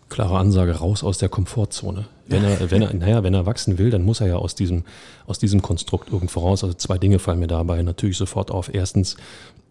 Klare 0.09 0.39
Ansage, 0.39 0.73
raus 0.73 1.03
aus 1.03 1.19
der 1.19 1.29
Komfortzone. 1.29 2.07
Wenn 2.29 2.45
er, 2.45 2.71
wenn 2.71 2.83
er, 2.83 2.95
naja, 2.95 3.23
wenn 3.23 3.35
er 3.35 3.47
wachsen 3.47 3.79
will, 3.79 3.91
dann 3.91 4.05
muss 4.05 4.21
er 4.21 4.29
ja 4.29 4.37
aus 4.37 4.55
diesem, 4.55 4.85
aus 5.27 5.39
diesem 5.39 5.63
Konstrukt 5.63 6.13
irgendwo 6.13 6.41
raus. 6.41 6.63
Also 6.63 6.75
zwei 6.75 6.99
Dinge 6.99 7.19
fallen 7.19 7.41
mir 7.41 7.47
dabei 7.49 7.83
natürlich 7.83 8.17
sofort 8.17 8.51
auf. 8.51 8.73
Erstens 8.73 9.17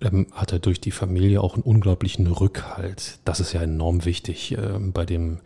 ähm, 0.01 0.27
hat 0.31 0.51
er 0.51 0.59
durch 0.59 0.81
die 0.81 0.91
Familie 0.91 1.41
auch 1.41 1.55
einen 1.55 1.63
unglaublichen 1.63 2.27
Rückhalt. 2.27 3.19
Das 3.25 3.39
ist 3.39 3.53
ja 3.53 3.61
enorm 3.61 4.05
wichtig 4.05 4.57
äh, 4.57 4.79
bei 4.79 5.05
dem 5.05 5.39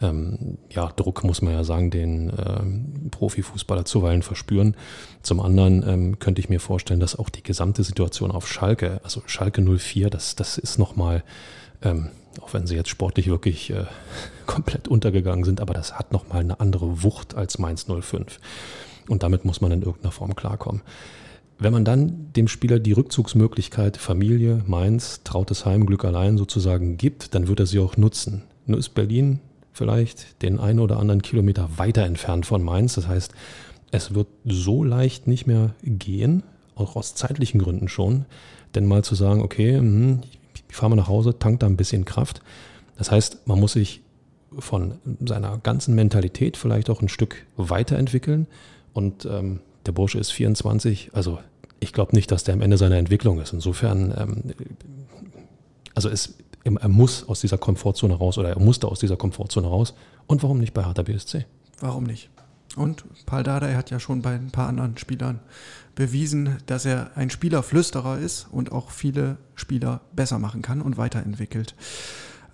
ähm, 0.00 0.58
ja, 0.70 0.92
Druck, 0.94 1.24
muss 1.24 1.42
man 1.42 1.54
ja 1.54 1.64
sagen, 1.64 1.90
den 1.90 2.30
ähm, 2.38 3.10
Profifußballer 3.10 3.84
zuweilen 3.84 4.22
verspüren. 4.22 4.76
Zum 5.22 5.40
anderen 5.40 5.82
ähm, 5.88 6.18
könnte 6.18 6.40
ich 6.40 6.48
mir 6.48 6.60
vorstellen, 6.60 7.00
dass 7.00 7.18
auch 7.18 7.30
die 7.30 7.42
gesamte 7.42 7.82
Situation 7.82 8.30
auf 8.30 8.48
Schalke, 8.48 9.00
also 9.02 9.22
Schalke 9.26 9.62
04, 9.62 10.10
das, 10.10 10.36
das 10.36 10.58
ist 10.58 10.78
nochmal, 10.78 11.24
ähm, 11.82 12.10
auch 12.42 12.52
wenn 12.54 12.66
sie 12.66 12.76
jetzt 12.76 12.88
sportlich 12.88 13.28
wirklich 13.28 13.70
äh, 13.70 13.84
komplett 14.46 14.88
untergegangen 14.88 15.44
sind, 15.44 15.60
aber 15.60 15.74
das 15.74 15.98
hat 15.98 16.12
nochmal 16.12 16.40
eine 16.40 16.60
andere 16.60 17.02
Wucht 17.02 17.34
als 17.34 17.58
Mainz 17.58 17.86
05. 17.86 18.40
Und 19.08 19.22
damit 19.22 19.44
muss 19.44 19.60
man 19.60 19.72
in 19.72 19.82
irgendeiner 19.82 20.12
Form 20.12 20.34
klarkommen. 20.34 20.82
Wenn 21.58 21.72
man 21.72 21.84
dann 21.84 22.32
dem 22.34 22.48
Spieler 22.48 22.78
die 22.78 22.92
Rückzugsmöglichkeit 22.92 23.96
Familie, 23.96 24.62
Mainz, 24.66 25.22
trautes 25.24 25.64
Heim, 25.64 25.86
Glück 25.86 26.04
allein 26.04 26.36
sozusagen 26.36 26.98
gibt, 26.98 27.34
dann 27.34 27.48
wird 27.48 27.60
er 27.60 27.66
sie 27.66 27.78
auch 27.78 27.96
nutzen. 27.96 28.42
Nur 28.66 28.78
ist 28.78 28.90
Berlin 28.90 29.40
vielleicht 29.72 30.42
den 30.42 30.58
einen 30.58 30.80
oder 30.80 30.98
anderen 30.98 31.22
Kilometer 31.22 31.68
weiter 31.76 32.02
entfernt 32.02 32.46
von 32.46 32.62
Mainz. 32.62 32.94
Das 32.94 33.08
heißt, 33.08 33.32
es 33.90 34.14
wird 34.14 34.28
so 34.44 34.84
leicht 34.84 35.26
nicht 35.26 35.46
mehr 35.46 35.74
gehen, 35.82 36.42
auch 36.74 36.96
aus 36.96 37.14
zeitlichen 37.14 37.60
Gründen 37.60 37.88
schon, 37.88 38.26
denn 38.74 38.86
mal 38.86 39.04
zu 39.04 39.14
sagen, 39.14 39.42
okay, 39.42 39.80
mh, 39.80 40.20
ich 40.68 40.76
fahre 40.76 40.90
mal 40.90 40.96
nach 40.96 41.08
Hause, 41.08 41.38
tank 41.38 41.60
da 41.60 41.66
ein 41.66 41.76
bisschen 41.76 42.04
Kraft. 42.04 42.40
Das 42.96 43.10
heißt, 43.10 43.46
man 43.46 43.60
muss 43.60 43.72
sich 43.72 44.02
von 44.58 44.94
seiner 45.24 45.58
ganzen 45.58 45.94
Mentalität 45.94 46.56
vielleicht 46.56 46.88
auch 46.90 47.02
ein 47.02 47.08
Stück 47.08 47.46
weiterentwickeln. 47.56 48.46
Und 48.92 49.26
ähm, 49.26 49.60
der 49.84 49.92
Bursche 49.92 50.18
ist 50.18 50.32
24, 50.32 51.10
also 51.12 51.38
ich 51.80 51.92
glaube 51.92 52.14
nicht, 52.14 52.30
dass 52.30 52.44
der 52.44 52.54
am 52.54 52.62
Ende 52.62 52.78
seiner 52.78 52.96
Entwicklung 52.96 53.40
ist. 53.40 53.52
Insofern, 53.52 54.14
ähm, 54.16 54.42
also 55.94 56.08
es 56.08 56.34
er 56.64 56.88
muss 56.88 57.28
aus 57.28 57.40
dieser 57.40 57.58
Komfortzone 57.58 58.14
raus 58.14 58.38
oder 58.38 58.48
er 58.48 58.58
musste 58.58 58.88
aus 58.88 58.98
dieser 58.98 59.16
Komfortzone 59.16 59.68
raus. 59.68 59.94
Und 60.26 60.42
warum 60.42 60.58
nicht 60.58 60.74
bei 60.74 60.84
Hertha 60.84 61.02
BSC? 61.02 61.46
Warum 61.80 62.04
nicht? 62.04 62.28
Und 62.76 63.04
Paul 63.26 63.42
Dardai 63.42 63.74
hat 63.74 63.90
ja 63.90 63.98
schon 63.98 64.22
bei 64.22 64.34
ein 64.34 64.50
paar 64.50 64.68
anderen 64.68 64.96
Spielern 64.98 65.40
bewiesen, 65.94 66.58
dass 66.66 66.84
er 66.84 67.16
ein 67.16 67.30
Spielerflüsterer 67.30 68.18
ist 68.18 68.46
und 68.50 68.70
auch 68.70 68.90
viele 68.90 69.38
Spieler 69.54 70.02
besser 70.14 70.38
machen 70.38 70.62
kann 70.62 70.82
und 70.82 70.96
weiterentwickelt. 70.96 71.74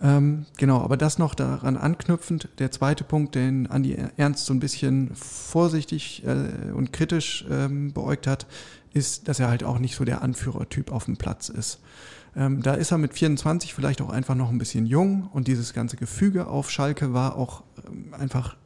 Ähm, 0.01 0.47
genau, 0.57 0.81
aber 0.81 0.97
das 0.97 1.19
noch 1.19 1.35
daran 1.35 1.77
anknüpfend, 1.77 2.49
der 2.59 2.73
zweite 2.73 3.05
Punkt, 3.05 3.37
den 3.37 3.69
Andi 3.69 3.97
Ernst 4.17 4.47
so 4.47 4.53
ein 4.55 4.61
bisschen 4.61 5.15
vorsichtig 5.15 6.25
äh, 6.27 6.73
und 6.73 6.93
kritisch 6.93 7.45
ähm, 7.49 7.93
beäugt 7.93 8.27
hat, 8.27 8.47
ist, 8.93 9.29
dass 9.29 9.39
er 9.39 9.49
halt 9.49 9.63
auch 9.63 9.79
nicht 9.79 9.95
so 9.95 10.05
der 10.05 10.23
Anführertyp 10.23 10.91
auf 10.91 11.05
dem 11.05 11.17
Platz 11.17 11.49
ist. 11.49 11.81
Ähm, 12.35 12.63
da 12.63 12.75
ist 12.75 12.91
er 12.91 12.99
mit 12.99 13.15
24 13.15 13.75
vielleicht 13.75 14.01
auch 14.01 14.11
einfach 14.11 14.35
noch 14.35 14.51
ein 14.51 14.59
bisschen 14.59 14.87
jung 14.87 15.29
und 15.33 15.49
dieses 15.49 15.73
ganze 15.73 15.97
Gefüge 15.97 16.47
auf 16.47 16.71
Schalke 16.71 17.13
war 17.13 17.37
auch 17.37 17.63
ähm, 17.87 18.15
einfach 18.15 18.57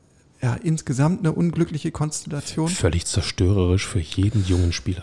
ja, 0.46 0.54
insgesamt 0.54 1.18
eine 1.18 1.32
unglückliche 1.32 1.90
Konstellation. 1.90 2.68
Völlig 2.68 3.04
zerstörerisch 3.06 3.84
für 3.84 3.98
jeden 3.98 4.44
jungen 4.44 4.72
Spieler. 4.72 5.02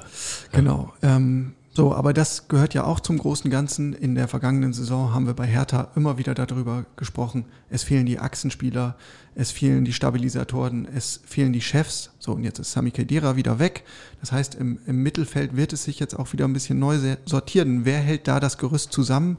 Genau. 0.54 0.94
Ähm, 1.02 1.54
so, 1.76 1.96
aber 1.96 2.14
das 2.14 2.50
gehört 2.50 2.76
ja 2.76 2.84
auch 2.84 3.00
zum 3.00 3.18
großen 3.18 3.50
Ganzen. 3.50 3.94
In 3.94 4.14
der 4.14 4.28
vergangenen 4.28 4.74
Saison 4.74 5.12
haben 5.12 5.26
wir 5.26 5.34
bei 5.34 5.48
Hertha 5.48 5.88
immer 5.96 6.20
wieder 6.20 6.36
darüber 6.36 6.86
gesprochen. 6.98 7.46
Es 7.72 7.82
fehlen 7.82 8.06
die 8.06 8.20
Achsenspieler, 8.20 8.96
es 9.34 9.50
fehlen 9.50 9.84
die 9.84 9.92
Stabilisatoren, 9.92 10.88
es 10.94 11.22
fehlen 11.26 11.52
die 11.52 11.62
Chefs. 11.62 12.12
So, 12.20 12.34
und 12.34 12.44
jetzt 12.44 12.60
ist 12.60 12.74
Sami 12.74 12.92
Khedira 12.92 13.36
wieder 13.38 13.58
weg. 13.58 13.86
Das 14.20 14.32
heißt, 14.32 14.54
im, 14.54 14.78
im 14.86 15.02
Mittelfeld 15.02 15.58
wird 15.58 15.74
es 15.74 15.86
sich 15.86 16.00
jetzt 16.00 16.14
auch 16.14 16.32
wieder 16.32 16.46
ein 16.46 16.54
bisschen 16.54 16.78
neu 16.78 17.00
sortieren. 17.26 17.86
Wer 17.86 17.98
hält 17.98 18.28
da 18.28 18.40
das 18.40 18.60
Gerüst 18.60 18.94
zusammen? 18.94 19.38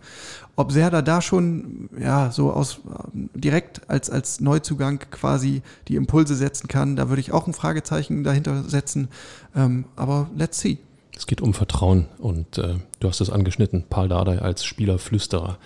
Ob 0.57 0.73
Serda 0.73 1.03
da 1.03 1.23
schon, 1.23 1.89
ja, 1.97 2.33
so 2.33 2.53
aus, 2.53 2.81
direkt 3.13 3.89
als, 3.89 4.11
als 4.11 4.41
Neuzugang 4.41 4.99
quasi 5.13 5.63
die 5.87 5.95
Impulse 5.95 6.35
setzen 6.35 6.67
kann, 6.67 6.97
da 6.97 7.09
würde 7.09 7.21
ich 7.21 7.31
auch 7.31 7.47
ein 7.47 7.55
Fragezeichen 7.55 8.25
dahinter 8.25 8.65
setzen. 8.65 9.07
Ähm, 9.55 9.85
aber 9.95 10.29
let's 10.35 10.59
see. 10.59 10.79
Es 11.17 11.27
geht 11.27 11.41
um 11.41 11.55
Vertrauen 11.55 12.07
und 12.19 12.59
äh, 12.59 12.75
du 13.01 13.09
hast 13.09 13.21
es 13.21 13.31
angeschnitten. 13.31 13.85
Paul 13.89 14.09
Dardai 14.09 14.39
als 14.39 14.65
Spielerflüsterer 14.65 15.59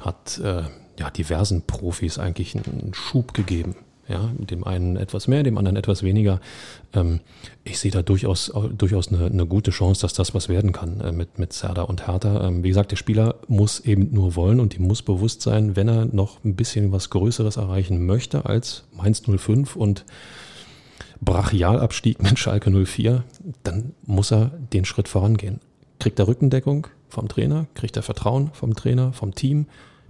hat 0.00 0.38
äh, 0.38 0.62
ja, 0.98 1.10
diversen 1.10 1.62
Profis 1.62 2.18
eigentlich 2.18 2.54
einen 2.54 2.92
Schub 2.94 3.34
gegeben. 3.34 3.76
Ja, 4.08 4.30
dem 4.36 4.64
einen 4.64 4.96
etwas 4.96 5.28
mehr, 5.28 5.44
dem 5.44 5.56
anderen 5.56 5.76
etwas 5.76 6.02
weniger. 6.02 6.40
Ähm, 6.92 7.20
ich 7.62 7.78
sehe 7.78 7.92
da 7.92 8.02
durchaus, 8.02 8.52
durchaus 8.76 9.08
eine, 9.08 9.26
eine, 9.26 9.46
gute 9.46 9.70
Chance, 9.70 10.02
dass 10.02 10.12
das 10.12 10.34
was 10.34 10.48
werden 10.48 10.72
kann 10.72 11.00
äh, 11.00 11.12
mit, 11.12 11.38
mit 11.38 11.52
Serda 11.52 11.82
und 11.82 12.08
Hertha. 12.08 12.48
Ähm, 12.48 12.64
wie 12.64 12.68
gesagt, 12.68 12.90
der 12.90 12.96
Spieler 12.96 13.36
muss 13.46 13.80
eben 13.80 14.12
nur 14.12 14.34
wollen 14.34 14.58
und 14.58 14.76
ihm 14.76 14.88
muss 14.88 15.02
bewusst 15.02 15.40
sein, 15.40 15.76
wenn 15.76 15.88
er 15.88 16.06
noch 16.06 16.44
ein 16.44 16.56
bisschen 16.56 16.90
was 16.90 17.10
Größeres 17.10 17.56
erreichen 17.56 18.04
möchte 18.04 18.44
als 18.44 18.84
Mainz 18.92 19.22
05 19.24 19.76
und 19.76 20.04
Brachialabstieg 21.22 22.20
mit 22.20 22.38
Schalke 22.38 22.70
04, 22.70 23.22
dann 23.62 23.94
muss 24.04 24.32
er 24.32 24.46
den 24.72 24.84
Schritt 24.84 25.08
vorangehen. 25.08 25.60
Kriegt 26.00 26.18
er 26.18 26.26
Rückendeckung 26.26 26.88
vom 27.08 27.28
Trainer, 27.28 27.66
kriegt 27.74 27.96
er 27.96 28.02
Vertrauen 28.02 28.50
vom 28.52 28.74
Trainer, 28.74 29.12
vom 29.12 29.34
Team, 29.34 29.66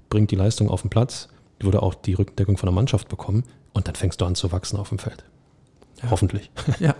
bringt 0.08 0.30
die 0.30 0.36
Leistung 0.36 0.70
auf 0.70 0.80
den 0.80 0.90
Platz, 0.90 1.28
würde 1.60 1.82
auch 1.82 1.94
die 1.94 2.14
Rückendeckung 2.14 2.56
von 2.56 2.66
der 2.66 2.74
Mannschaft 2.74 3.08
bekommen 3.08 3.44
und 3.74 3.88
dann 3.88 3.94
fängst 3.94 4.20
du 4.20 4.24
an 4.24 4.34
zu 4.34 4.52
wachsen 4.52 4.78
auf 4.78 4.88
dem 4.88 4.98
Feld. 4.98 5.24
Ja. 6.02 6.10
Hoffentlich. 6.10 6.50
Ja. 6.80 6.94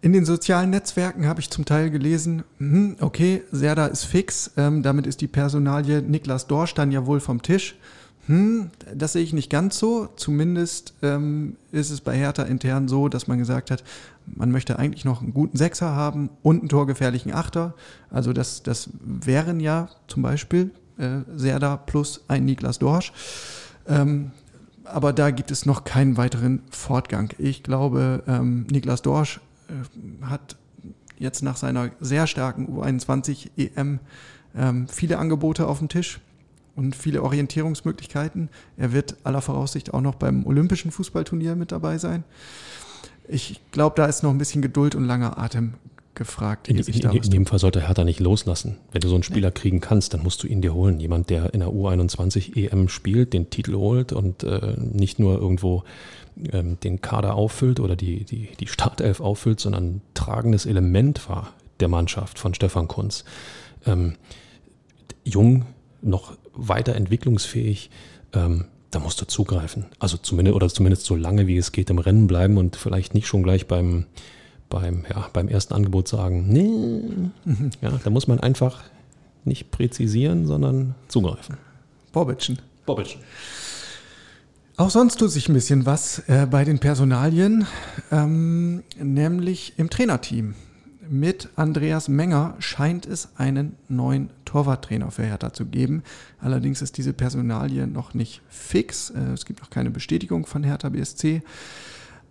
In 0.00 0.12
den 0.12 0.24
sozialen 0.24 0.70
Netzwerken 0.70 1.26
habe 1.26 1.40
ich 1.40 1.48
zum 1.48 1.64
Teil 1.64 1.90
gelesen, 1.90 2.42
hm, 2.58 2.96
okay, 3.00 3.44
Serda 3.52 3.86
ist 3.86 4.04
fix, 4.04 4.50
ähm, 4.56 4.82
damit 4.82 5.06
ist 5.06 5.20
die 5.20 5.28
Personalie 5.28 6.02
Niklas 6.02 6.48
Dorsch 6.48 6.74
dann 6.74 6.90
ja 6.90 7.06
wohl 7.06 7.20
vom 7.20 7.40
Tisch. 7.40 7.76
Hm, 8.26 8.70
das 8.94 9.14
sehe 9.14 9.22
ich 9.22 9.32
nicht 9.32 9.50
ganz 9.50 9.78
so. 9.78 10.08
Zumindest 10.16 10.94
ähm, 11.02 11.56
ist 11.72 11.90
es 11.90 12.00
bei 12.00 12.16
Hertha 12.16 12.44
intern 12.44 12.86
so, 12.86 13.08
dass 13.08 13.26
man 13.26 13.38
gesagt 13.38 13.70
hat, 13.70 13.82
man 14.26 14.52
möchte 14.52 14.78
eigentlich 14.78 15.04
noch 15.04 15.22
einen 15.22 15.34
guten 15.34 15.56
Sechser 15.56 15.96
haben 15.96 16.30
und 16.42 16.60
einen 16.60 16.68
torgefährlichen 16.68 17.32
Achter. 17.32 17.74
Also 18.10 18.32
das, 18.32 18.62
das 18.62 18.90
wären 19.00 19.58
ja 19.58 19.88
zum 20.06 20.22
Beispiel 20.22 20.70
äh, 20.98 21.20
Serda 21.34 21.76
plus 21.76 22.24
ein 22.28 22.44
Niklas 22.44 22.78
Dorsch. 22.78 23.12
Ähm, 23.88 24.30
aber 24.84 25.12
da 25.12 25.30
gibt 25.30 25.50
es 25.50 25.66
noch 25.66 25.84
keinen 25.84 26.16
weiteren 26.16 26.62
Fortgang. 26.70 27.30
Ich 27.38 27.64
glaube, 27.64 28.22
ähm, 28.28 28.66
Niklas 28.70 29.02
Dorsch 29.02 29.40
äh, 29.68 30.26
hat 30.26 30.56
jetzt 31.18 31.42
nach 31.42 31.56
seiner 31.56 31.90
sehr 32.00 32.28
starken 32.28 32.68
U21 32.68 33.50
EM 33.56 33.98
ähm, 34.54 34.86
viele 34.88 35.18
Angebote 35.18 35.66
auf 35.66 35.78
dem 35.78 35.88
Tisch 35.88 36.20
und 36.76 36.96
viele 36.96 37.22
Orientierungsmöglichkeiten. 37.22 38.48
Er 38.76 38.92
wird 38.92 39.16
aller 39.24 39.42
Voraussicht 39.42 39.92
auch 39.92 40.00
noch 40.00 40.14
beim 40.14 40.46
Olympischen 40.46 40.90
Fußballturnier 40.90 41.54
mit 41.54 41.72
dabei 41.72 41.98
sein. 41.98 42.24
Ich 43.28 43.60
glaube, 43.70 43.94
da 43.96 44.06
ist 44.06 44.22
noch 44.22 44.30
ein 44.30 44.38
bisschen 44.38 44.62
Geduld 44.62 44.94
und 44.94 45.04
langer 45.04 45.38
Atem 45.38 45.74
gefragt. 46.14 46.68
In, 46.68 46.78
in, 46.78 47.10
in, 47.10 47.30
dem 47.30 47.46
Fall 47.46 47.58
sollte 47.58 47.86
Hertha 47.86 48.04
nicht 48.04 48.20
loslassen. 48.20 48.76
Wenn 48.90 49.00
du 49.00 49.08
so 49.08 49.14
einen 49.14 49.22
Spieler 49.22 49.48
nee. 49.48 49.54
kriegen 49.54 49.80
kannst, 49.80 50.12
dann 50.12 50.22
musst 50.22 50.42
du 50.42 50.46
ihn 50.46 50.60
dir 50.60 50.74
holen. 50.74 51.00
Jemand, 51.00 51.30
der 51.30 51.54
in 51.54 51.60
der 51.60 51.70
U21 51.70 52.56
EM 52.56 52.88
spielt, 52.88 53.32
den 53.32 53.50
Titel 53.50 53.74
holt 53.74 54.12
und 54.12 54.42
äh, 54.42 54.76
nicht 54.78 55.18
nur 55.18 55.38
irgendwo 55.38 55.84
ähm, 56.50 56.78
den 56.80 57.00
Kader 57.00 57.34
auffüllt 57.34 57.80
oder 57.80 57.96
die, 57.96 58.24
die, 58.24 58.48
die 58.58 58.66
Startelf 58.66 59.20
auffüllt, 59.20 59.60
sondern 59.60 59.84
ein 59.84 60.02
tragendes 60.14 60.66
Element 60.66 61.28
war 61.28 61.52
der 61.80 61.88
Mannschaft 61.88 62.38
von 62.38 62.54
Stefan 62.54 62.88
Kunz. 62.88 63.24
Ähm, 63.86 64.14
jung, 65.24 65.66
noch 66.02 66.36
weiter 66.54 66.94
entwicklungsfähig, 66.94 67.90
ähm, 68.32 68.66
da 68.90 68.98
musst 68.98 69.20
du 69.20 69.26
zugreifen. 69.26 69.86
Also 69.98 70.16
zumindest 70.16 70.54
oder 70.54 70.68
zumindest 70.68 71.04
so 71.04 71.16
lange 71.16 71.46
wie 71.46 71.56
es 71.56 71.72
geht 71.72 71.90
im 71.90 71.98
Rennen 71.98 72.26
bleiben 72.26 72.58
und 72.58 72.76
vielleicht 72.76 73.14
nicht 73.14 73.26
schon 73.26 73.42
gleich 73.42 73.66
beim, 73.66 74.06
beim, 74.68 75.04
ja, 75.08 75.28
beim 75.32 75.48
ersten 75.48 75.74
Angebot 75.74 76.08
sagen, 76.08 76.46
nee. 76.48 77.52
Ja, 77.80 77.98
da 78.02 78.10
muss 78.10 78.26
man 78.26 78.40
einfach 78.40 78.82
nicht 79.44 79.70
präzisieren, 79.70 80.46
sondern 80.46 80.94
zugreifen. 81.08 81.56
Bobbitschen. 82.12 82.58
Bobbitschen. 82.86 83.20
Auch 84.76 84.90
sonst 84.90 85.16
tut 85.16 85.30
sich 85.30 85.48
ein 85.48 85.54
bisschen 85.54 85.86
was 85.86 86.20
äh, 86.28 86.46
bei 86.50 86.64
den 86.64 86.78
Personalien, 86.78 87.66
ähm, 88.10 88.82
nämlich 88.98 89.74
im 89.76 89.90
Trainerteam. 89.90 90.54
Mit 91.08 91.48
Andreas 91.56 92.06
Menger 92.06 92.54
scheint 92.60 93.06
es 93.06 93.30
einen 93.36 93.76
neuen 93.88 94.30
Torwarttrainer 94.44 95.10
für 95.10 95.24
Hertha 95.24 95.52
zu 95.52 95.66
geben. 95.66 96.04
Allerdings 96.40 96.80
ist 96.80 96.96
diese 96.96 97.12
Personalie 97.12 97.88
noch 97.88 98.14
nicht 98.14 98.40
fix. 98.48 99.10
Äh, 99.10 99.32
es 99.32 99.44
gibt 99.44 99.60
noch 99.62 99.70
keine 99.70 99.90
Bestätigung 99.90 100.46
von 100.46 100.62
Hertha 100.62 100.90
BSC. 100.90 101.42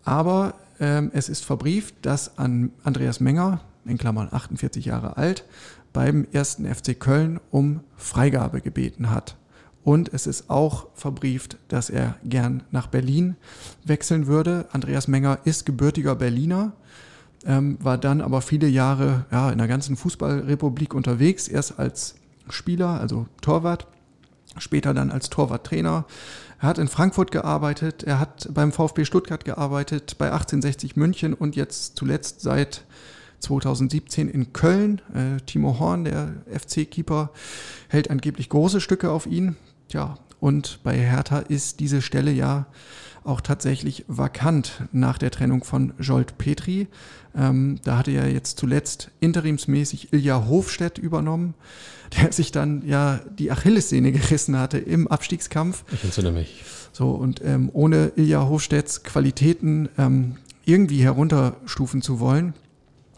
Aber 0.05 0.53
ähm, 0.79 1.11
es 1.13 1.27
ist 1.27 1.43
verbrieft, 1.43 1.95
dass 2.03 2.37
an 2.37 2.71
Andreas 2.83 3.19
Menger, 3.19 3.59
in 3.85 3.97
Klammern 3.97 4.29
48 4.31 4.85
Jahre 4.85 5.17
alt, 5.17 5.43
beim 5.91 6.25
ersten 6.31 6.65
FC 6.65 6.97
Köln 6.97 7.41
um 7.49 7.81
Freigabe 7.97 8.61
gebeten 8.61 9.09
hat. 9.09 9.35
Und 9.83 10.13
es 10.13 10.27
ist 10.27 10.49
auch 10.49 10.87
verbrieft, 10.93 11.57
dass 11.67 11.89
er 11.89 12.15
gern 12.23 12.63
nach 12.71 12.87
Berlin 12.87 13.35
wechseln 13.83 14.27
würde. 14.27 14.67
Andreas 14.71 15.07
Menger 15.07 15.39
ist 15.43 15.65
gebürtiger 15.65 16.15
Berliner, 16.15 16.73
ähm, 17.45 17.77
war 17.81 17.97
dann 17.97 18.21
aber 18.21 18.41
viele 18.41 18.67
Jahre 18.67 19.25
ja, 19.31 19.51
in 19.51 19.57
der 19.57 19.67
ganzen 19.67 19.95
Fußballrepublik 19.95 20.93
unterwegs, 20.93 21.47
erst 21.47 21.79
als 21.79 22.15
Spieler, 22.49 22.99
also 22.99 23.27
Torwart, 23.41 23.87
später 24.57 24.93
dann 24.93 25.11
als 25.11 25.29
Torwarttrainer. 25.29 26.05
Er 26.59 26.67
hat 26.67 26.77
in 26.77 26.87
Frankfurt 26.87 27.31
gearbeitet, 27.31 28.03
er 28.03 28.19
hat 28.19 28.49
beim 28.53 28.71
VfB 28.71 29.05
Stuttgart 29.05 29.45
gearbeitet, 29.45 30.17
bei 30.17 30.25
1860 30.25 30.95
München 30.95 31.33
und 31.33 31.55
jetzt 31.55 31.95
zuletzt 31.95 32.41
seit 32.41 32.83
2017 33.39 34.29
in 34.29 34.53
Köln. 34.53 35.01
Äh, 35.13 35.41
Timo 35.45 35.79
Horn, 35.79 36.05
der 36.05 36.33
FC-Keeper, 36.47 37.31
hält 37.87 38.11
angeblich 38.11 38.49
große 38.49 38.81
Stücke 38.81 39.09
auf 39.09 39.25
ihn. 39.25 39.55
Ja, 39.89 40.15
und 40.39 40.79
bei 40.83 40.97
Hertha 40.97 41.39
ist 41.39 41.79
diese 41.79 42.01
Stelle 42.01 42.31
ja 42.31 42.67
auch 43.23 43.41
tatsächlich 43.41 44.05
vakant 44.07 44.83
nach 44.91 45.17
der 45.17 45.31
Trennung 45.31 45.63
von 45.63 45.93
Jolt 45.99 46.37
Petri. 46.37 46.87
Ähm, 47.35 47.79
da 47.83 47.97
hatte 47.97 48.11
ja 48.11 48.25
jetzt 48.25 48.57
zuletzt 48.57 49.11
interimsmäßig 49.19 50.11
Ilja 50.11 50.47
Hofstedt 50.47 50.97
übernommen, 50.97 51.53
der 52.21 52.31
sich 52.31 52.51
dann 52.51 52.85
ja 52.85 53.19
die 53.37 53.51
Achillessehne 53.51 54.11
gerissen 54.11 54.57
hatte 54.57 54.77
im 54.77 55.07
Abstiegskampf. 55.07 55.83
Ich 55.91 56.03
entsinne 56.03 56.31
mich. 56.31 56.63
So, 56.93 57.11
und 57.11 57.41
ähm, 57.43 57.69
ohne 57.71 58.11
Ilja 58.15 58.47
Hofstedts 58.47 59.03
Qualitäten 59.03 59.89
ähm, 59.97 60.35
irgendwie 60.65 61.03
herunterstufen 61.03 62.01
zu 62.01 62.19
wollen. 62.19 62.53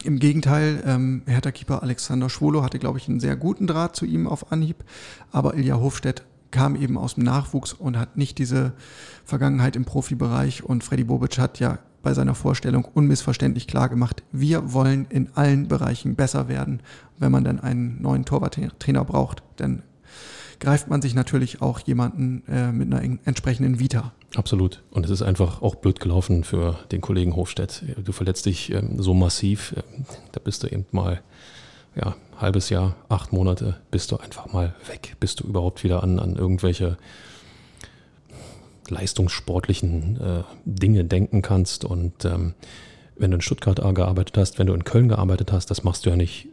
Im 0.03 0.19
Gegenteil, 0.19 0.83
ähm, 0.85 1.23
Hertha-Keeper 1.25 1.81
Alexander 1.81 2.29
Schwolo 2.29 2.61
hatte, 2.61 2.77
glaube 2.77 2.97
ich, 2.97 3.07
einen 3.07 3.21
sehr 3.21 3.37
guten 3.37 3.67
Draht 3.67 3.95
zu 3.95 4.05
ihm 4.05 4.27
auf 4.27 4.51
Anhieb, 4.51 4.83
aber 5.31 5.55
Ilja 5.55 5.79
Hofstedt 5.79 6.23
kam 6.51 6.75
eben 6.75 6.97
aus 6.97 7.15
dem 7.15 7.23
Nachwuchs 7.23 7.73
und 7.73 7.97
hat 7.97 8.15
nicht 8.15 8.37
diese 8.37 8.73
Vergangenheit 9.25 9.75
im 9.75 9.85
Profibereich. 9.85 10.63
Und 10.63 10.83
Freddy 10.83 11.03
Bobic 11.03 11.37
hat 11.37 11.59
ja 11.59 11.79
bei 12.01 12.13
seiner 12.13 12.35
Vorstellung 12.35 12.85
unmissverständlich 12.85 13.65
klar 13.65 13.89
gemacht, 13.89 14.23
wir 14.31 14.73
wollen 14.73 15.07
in 15.09 15.29
allen 15.35 15.67
Bereichen 15.67 16.15
besser 16.15 16.49
werden. 16.49 16.81
Wenn 17.17 17.31
man 17.31 17.45
dann 17.45 17.59
einen 17.61 18.01
neuen 18.01 18.25
Torwarttrainer 18.25 19.05
braucht, 19.05 19.41
dann 19.55 19.83
greift 20.59 20.89
man 20.89 21.01
sich 21.01 21.15
natürlich 21.15 21.61
auch 21.61 21.79
jemanden 21.79 22.43
äh, 22.47 22.71
mit 22.71 22.93
einer 22.93 23.17
entsprechenden 23.25 23.79
Vita. 23.79 24.11
Absolut. 24.35 24.81
Und 24.91 25.05
es 25.05 25.11
ist 25.11 25.21
einfach 25.21 25.61
auch 25.61 25.75
blöd 25.75 25.99
gelaufen 25.99 26.43
für 26.43 26.77
den 26.91 27.01
Kollegen 27.01 27.35
Hofstedt. 27.35 27.83
Du 28.03 28.11
verletzt 28.11 28.45
dich 28.45 28.71
ähm, 28.71 29.01
so 29.01 29.13
massiv, 29.13 29.73
äh, 29.77 29.83
da 30.31 30.39
bist 30.43 30.63
du 30.63 30.67
eben 30.67 30.85
mal 30.91 31.21
ja, 31.95 32.15
halbes 32.39 32.69
Jahr, 32.69 32.95
acht 33.09 33.33
Monate, 33.33 33.77
bist 33.91 34.11
du 34.11 34.17
einfach 34.17 34.51
mal 34.51 34.73
weg, 34.87 35.15
bis 35.19 35.35
du 35.35 35.45
überhaupt 35.45 35.83
wieder 35.83 36.03
an, 36.03 36.19
an 36.19 36.35
irgendwelche 36.35 36.97
leistungssportlichen 38.89 40.19
äh, 40.21 40.43
Dinge 40.65 41.05
denken 41.05 41.41
kannst. 41.41 41.85
Und 41.85 42.25
ähm, 42.25 42.53
wenn 43.15 43.31
du 43.31 43.35
in 43.35 43.41
Stuttgart 43.41 43.77
gearbeitet 43.95 44.37
hast, 44.37 44.59
wenn 44.59 44.67
du 44.67 44.73
in 44.73 44.83
Köln 44.83 45.09
gearbeitet 45.09 45.51
hast, 45.51 45.69
das 45.71 45.83
machst 45.83 46.05
du 46.05 46.09
ja 46.09 46.15
nicht 46.15 46.47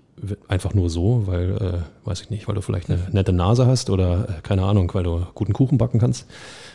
einfach 0.49 0.75
nur 0.75 0.91
so, 0.91 1.27
weil, 1.27 1.57
äh, 1.57 2.07
weiß 2.07 2.23
ich 2.23 2.31
nicht, 2.31 2.49
weil 2.49 2.55
du 2.55 2.61
vielleicht 2.61 2.91
eine 2.91 3.09
nette 3.13 3.33
Nase 3.33 3.67
hast 3.67 3.91
oder 3.91 4.29
äh, 4.29 4.41
keine 4.43 4.65
Ahnung, 4.65 4.91
weil 4.93 5.03
du 5.03 5.27
guten 5.35 5.53
Kuchen 5.53 5.79
backen 5.79 5.99
kannst, 5.99 6.27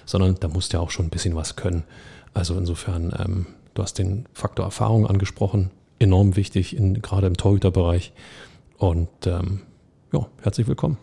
sondern 0.05 0.35
da 0.39 0.47
musst 0.47 0.73
du 0.73 0.77
ja 0.77 0.83
auch 0.83 0.91
schon 0.91 1.07
ein 1.07 1.11
bisschen 1.11 1.35
was 1.35 1.55
können. 1.55 1.83
Also 2.33 2.57
insofern, 2.57 3.13
ähm, 3.17 3.45
du 3.73 3.83
hast 3.83 3.99
den 3.99 4.25
Faktor 4.33 4.65
Erfahrung 4.65 5.07
angesprochen, 5.07 5.71
enorm 5.99 6.35
wichtig, 6.35 6.75
in, 6.75 7.01
gerade 7.01 7.27
im 7.27 7.37
Torhüterbereich. 7.37 8.13
Und 8.77 9.09
ähm, 9.25 9.61
ja, 10.11 10.27
herzlich 10.41 10.67
willkommen. 10.67 10.97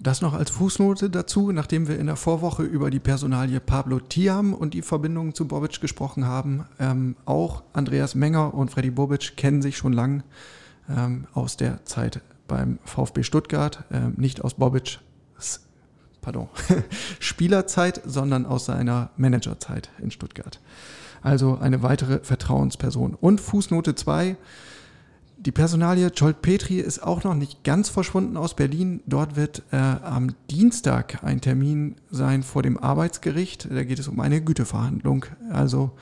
Das 0.00 0.20
noch 0.20 0.32
als 0.32 0.50
Fußnote 0.50 1.10
dazu, 1.10 1.50
nachdem 1.50 1.88
wir 1.88 1.98
in 1.98 2.06
der 2.06 2.14
Vorwoche 2.14 2.62
über 2.62 2.88
die 2.90 3.00
Personalie 3.00 3.58
Pablo 3.58 3.98
Tiam 3.98 4.54
und 4.54 4.74
die 4.74 4.82
Verbindung 4.82 5.34
zu 5.34 5.48
Bobic 5.48 5.80
gesprochen 5.80 6.24
haben. 6.24 6.66
Ähm, 6.78 7.16
auch 7.24 7.64
Andreas 7.72 8.14
Menger 8.14 8.54
und 8.54 8.70
Freddy 8.70 8.90
Bobic 8.90 9.36
kennen 9.36 9.60
sich 9.60 9.76
schon 9.76 9.92
lang 9.92 10.22
ähm, 10.88 11.26
aus 11.34 11.56
der 11.56 11.84
Zeit 11.84 12.20
beim 12.46 12.78
VfB 12.84 13.24
Stuttgart, 13.24 13.84
ähm, 13.90 14.14
nicht 14.16 14.42
aus 14.42 14.54
Bobics 14.54 15.00
pardon, 16.20 16.48
Spielerzeit, 17.20 18.02
sondern 18.04 18.46
aus 18.46 18.66
seiner 18.66 19.10
Managerzeit 19.16 19.90
in 19.98 20.10
Stuttgart. 20.10 20.60
Also 21.22 21.58
eine 21.58 21.82
weitere 21.82 22.20
Vertrauensperson. 22.20 23.14
Und 23.14 23.40
Fußnote 23.40 23.94
2, 23.94 24.36
die 25.40 25.52
Personalie 25.52 26.08
Jolt 26.08 26.42
Petri 26.42 26.80
ist 26.80 27.00
auch 27.00 27.22
noch 27.22 27.34
nicht 27.34 27.62
ganz 27.62 27.88
verschwunden 27.88 28.36
aus 28.36 28.54
Berlin. 28.54 29.00
Dort 29.06 29.36
wird 29.36 29.62
äh, 29.70 29.76
am 29.76 30.34
Dienstag 30.50 31.22
ein 31.22 31.40
Termin 31.40 31.94
sein 32.10 32.42
vor 32.42 32.64
dem 32.64 32.76
Arbeitsgericht. 32.76 33.68
Da 33.70 33.84
geht 33.84 34.00
es 34.00 34.08
um 34.08 34.18
eine 34.18 34.40
Güteverhandlung, 34.40 35.26
also 35.50 35.92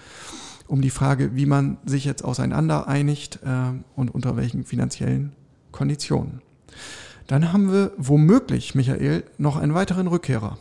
um 0.67 0.81
die 0.81 0.91
Frage, 0.91 1.37
wie 1.37 1.45
man 1.45 1.77
sich 1.85 2.07
jetzt 2.07 2.25
auseinander 2.25 2.89
einigt 2.89 3.41
äh, 3.45 3.73
und 3.95 4.15
unter 4.15 4.37
welchen 4.37 4.65
finanziellen 4.65 5.33
Konditionen. 5.71 6.41
Dann 7.27 7.53
haben 7.53 7.71
wir 7.71 7.93
womöglich, 7.99 8.75
Michael, 8.75 9.25
noch 9.37 9.57
einen 9.57 9.75
weiteren 9.75 10.07
Rückkehrer 10.07 10.57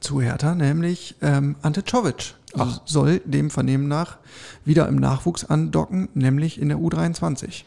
zu 0.00 0.20
Hertha, 0.20 0.54
nämlich 0.54 1.16
ähm, 1.22 1.56
Ante 1.62 1.84
Czovic 1.84 2.34
Ach. 2.56 2.80
soll 2.84 3.20
dem 3.24 3.50
Vernehmen 3.50 3.88
nach 3.88 4.18
wieder 4.64 4.88
im 4.88 4.96
Nachwuchs 4.96 5.44
andocken, 5.44 6.08
nämlich 6.14 6.60
in 6.60 6.68
der 6.68 6.78
U23. 6.78 7.64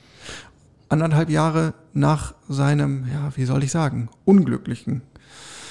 Anderthalb 0.89 1.29
Jahre 1.29 1.73
nach 1.93 2.33
seinem, 2.49 3.07
ja, 3.11 3.31
wie 3.35 3.45
soll 3.45 3.63
ich 3.63 3.71
sagen, 3.71 4.09
unglücklichen 4.25 5.01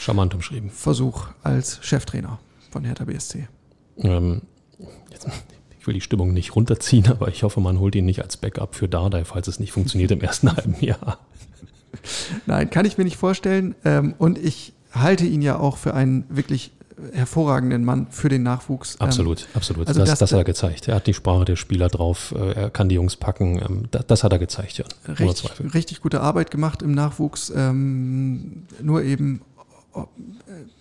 Charmant 0.01 0.35
umschrieben. 0.35 0.71
Versuch 0.71 1.29
als 1.43 1.79
Cheftrainer 1.83 2.39
von 2.71 2.85
Hertha 2.85 3.05
BSC. 3.05 3.49
Ähm, 3.99 4.43
jetzt, 5.11 5.29
ich 5.79 5.87
will 5.87 5.95
die 5.95 6.01
Stimmung 6.01 6.33
nicht 6.33 6.57
runterziehen, 6.57 7.07
aber 7.09 7.29
ich 7.29 7.43
hoffe, 7.43 7.61
man 7.61 7.79
holt 7.79 7.95
ihn 7.95 8.07
nicht 8.07 8.23
als 8.23 8.39
Backup 8.39 8.75
für 8.75 8.89
Dardai, 8.89 9.25
falls 9.25 9.47
es 9.47 9.61
nicht 9.61 9.73
funktioniert 9.73 10.11
im 10.11 10.23
ersten 10.23 10.51
halben 10.57 10.77
Jahr. 10.81 11.19
Nein, 12.47 12.71
kann 12.71 12.87
ich 12.87 12.97
mir 12.97 13.05
nicht 13.05 13.17
vorstellen. 13.19 13.75
Ähm, 13.85 14.15
und 14.17 14.39
ich 14.39 14.73
halte 14.93 15.25
ihn 15.25 15.43
ja 15.43 15.59
auch 15.59 15.77
für 15.77 15.95
einen 15.95 16.25
wirklich 16.29 16.73
hervorragenden 17.13 17.85
Mann 17.85 18.07
für 18.11 18.29
den 18.29 18.43
Nachwuchs. 18.43 18.97
Ähm, 18.97 19.07
absolut, 19.07 19.47
absolut. 19.55 19.89
Also 19.89 20.01
das, 20.01 20.11
das, 20.11 20.19
das, 20.19 20.33
hat 20.33 20.39
er 20.39 20.45
gezeigt. 20.45 20.89
Er 20.89 20.97
hat 20.97 21.07
die 21.07 21.15
Sprache 21.15 21.45
der 21.45 21.57
Spieler 21.57 21.89
drauf, 21.89 22.35
äh, 22.37 22.53
er 22.53 22.71
kann 22.71 22.89
die 22.89 22.95
Jungs 22.95 23.17
packen. 23.17 23.61
Ähm, 23.61 23.85
das, 23.91 24.07
das 24.07 24.25
hat 24.25 24.33
er 24.33 24.39
gezeigt, 24.39 24.79
ja. 24.79 24.85
Richtig, 25.09 25.75
richtig, 25.75 26.01
gute 26.01 26.21
Arbeit 26.21 26.51
gemacht 26.51 26.83
im 26.83 26.93
Nachwuchs. 26.93 27.53
Ähm, 27.55 28.65
nur 28.83 29.03
eben, 29.03 29.43
äh, 29.95 30.01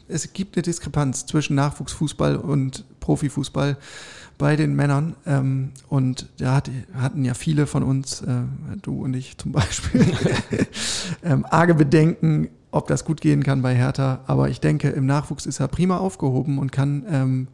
es 0.07 0.33
gibt 0.33 0.57
eine 0.57 0.63
Diskrepanz 0.63 1.25
zwischen 1.25 1.55
Nachwuchsfußball 1.55 2.35
und 2.37 2.83
Profifußball 2.99 3.77
bei 4.37 4.55
den 4.55 4.75
Männern. 4.75 5.15
Ähm, 5.25 5.71
und 5.89 6.27
da 6.37 6.55
hat, 6.55 6.71
hatten 6.93 7.25
ja 7.25 7.33
viele 7.33 7.67
von 7.67 7.83
uns, 7.83 8.21
äh, 8.21 8.41
du 8.81 9.03
und 9.03 9.13
ich 9.13 9.37
zum 9.37 9.51
Beispiel, 9.51 10.05
ähm, 11.23 11.45
arge 11.49 11.75
Bedenken, 11.75 12.49
ob 12.71 12.87
das 12.87 13.05
gut 13.05 13.21
gehen 13.21 13.43
kann 13.43 13.61
bei 13.61 13.75
Hertha. 13.75 14.21
Aber 14.27 14.49
ich 14.49 14.59
denke, 14.59 14.89
im 14.89 15.05
Nachwuchs 15.05 15.45
ist 15.45 15.59
er 15.59 15.67
prima 15.67 15.97
aufgehoben 15.97 16.59
und 16.59 16.71
kann 16.71 17.05
ähm, 17.09 17.47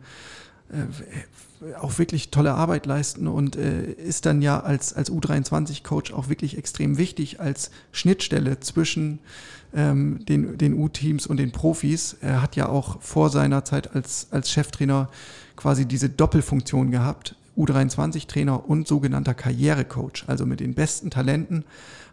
äh, 0.72 1.76
auch 1.80 1.98
wirklich 1.98 2.32
tolle 2.32 2.54
Arbeit 2.54 2.86
leisten 2.86 3.28
und 3.28 3.56
äh, 3.56 3.92
ist 3.92 4.26
dann 4.26 4.42
ja 4.42 4.60
als, 4.60 4.94
als 4.94 5.12
U23-Coach 5.12 6.14
auch 6.14 6.30
wirklich 6.30 6.58
extrem 6.58 6.98
wichtig 6.98 7.40
als 7.40 7.72
Schnittstelle 7.92 8.60
zwischen 8.60 9.20
ähm, 9.74 10.24
den, 10.26 10.58
den 10.58 10.74
U-Teams 10.74 11.28
und 11.28 11.38
den 11.38 11.52
Profis. 11.52 12.18
Er 12.22 12.42
hat 12.42 12.56
ja 12.56 12.70
auch 12.70 13.02
vor 13.02 13.30
seiner 13.30 13.64
Zeit 13.66 13.96
als, 13.96 14.28
als 14.32 14.52
Cheftrainer 14.52 15.10
quasi 15.56 15.86
diese 15.86 16.10
Doppelfunktion 16.10 16.92
gehabt. 16.92 17.36
U23-Trainer 17.58 18.70
und 18.70 18.88
sogenannter 18.88 19.34
Karrierecoach. 19.34 20.26
Also 20.28 20.46
mit 20.46 20.60
den 20.60 20.74
besten 20.74 21.10
Talenten 21.10 21.64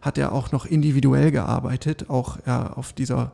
hat 0.01 0.19
er 0.19 0.33
auch 0.33 0.53
noch 0.53 0.67
individuell 0.67 1.31
gearbeitet, 1.31 2.11
auch 2.11 2.39
ja, 2.47 2.73
auf 2.73 2.93
dieser 2.93 3.33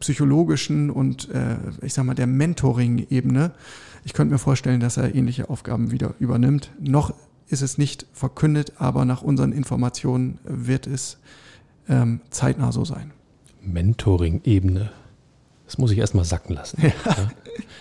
psychologischen 0.00 0.90
und 0.90 1.30
äh, 1.30 1.56
ich 1.82 1.92
sag 1.92 2.04
mal 2.04 2.14
der 2.14 2.26
Mentoring-Ebene. 2.26 3.52
Ich 4.04 4.14
könnte 4.14 4.32
mir 4.32 4.38
vorstellen, 4.38 4.80
dass 4.80 4.96
er 4.96 5.14
ähnliche 5.14 5.50
Aufgaben 5.50 5.90
wieder 5.90 6.14
übernimmt. 6.18 6.72
Noch 6.80 7.12
ist 7.48 7.62
es 7.62 7.76
nicht 7.76 8.06
verkündet, 8.12 8.72
aber 8.76 9.04
nach 9.04 9.22
unseren 9.22 9.52
Informationen 9.52 10.38
wird 10.44 10.86
es 10.86 11.18
ähm, 11.88 12.20
zeitnah 12.30 12.72
so 12.72 12.84
sein. 12.84 13.12
Mentoring-Ebene. 13.62 14.90
Das 15.66 15.76
muss 15.78 15.90
ich 15.90 15.98
erstmal 15.98 16.24
sacken 16.24 16.54
lassen. 16.54 16.80
Ja. 16.82 16.92
Ja. 17.04 17.30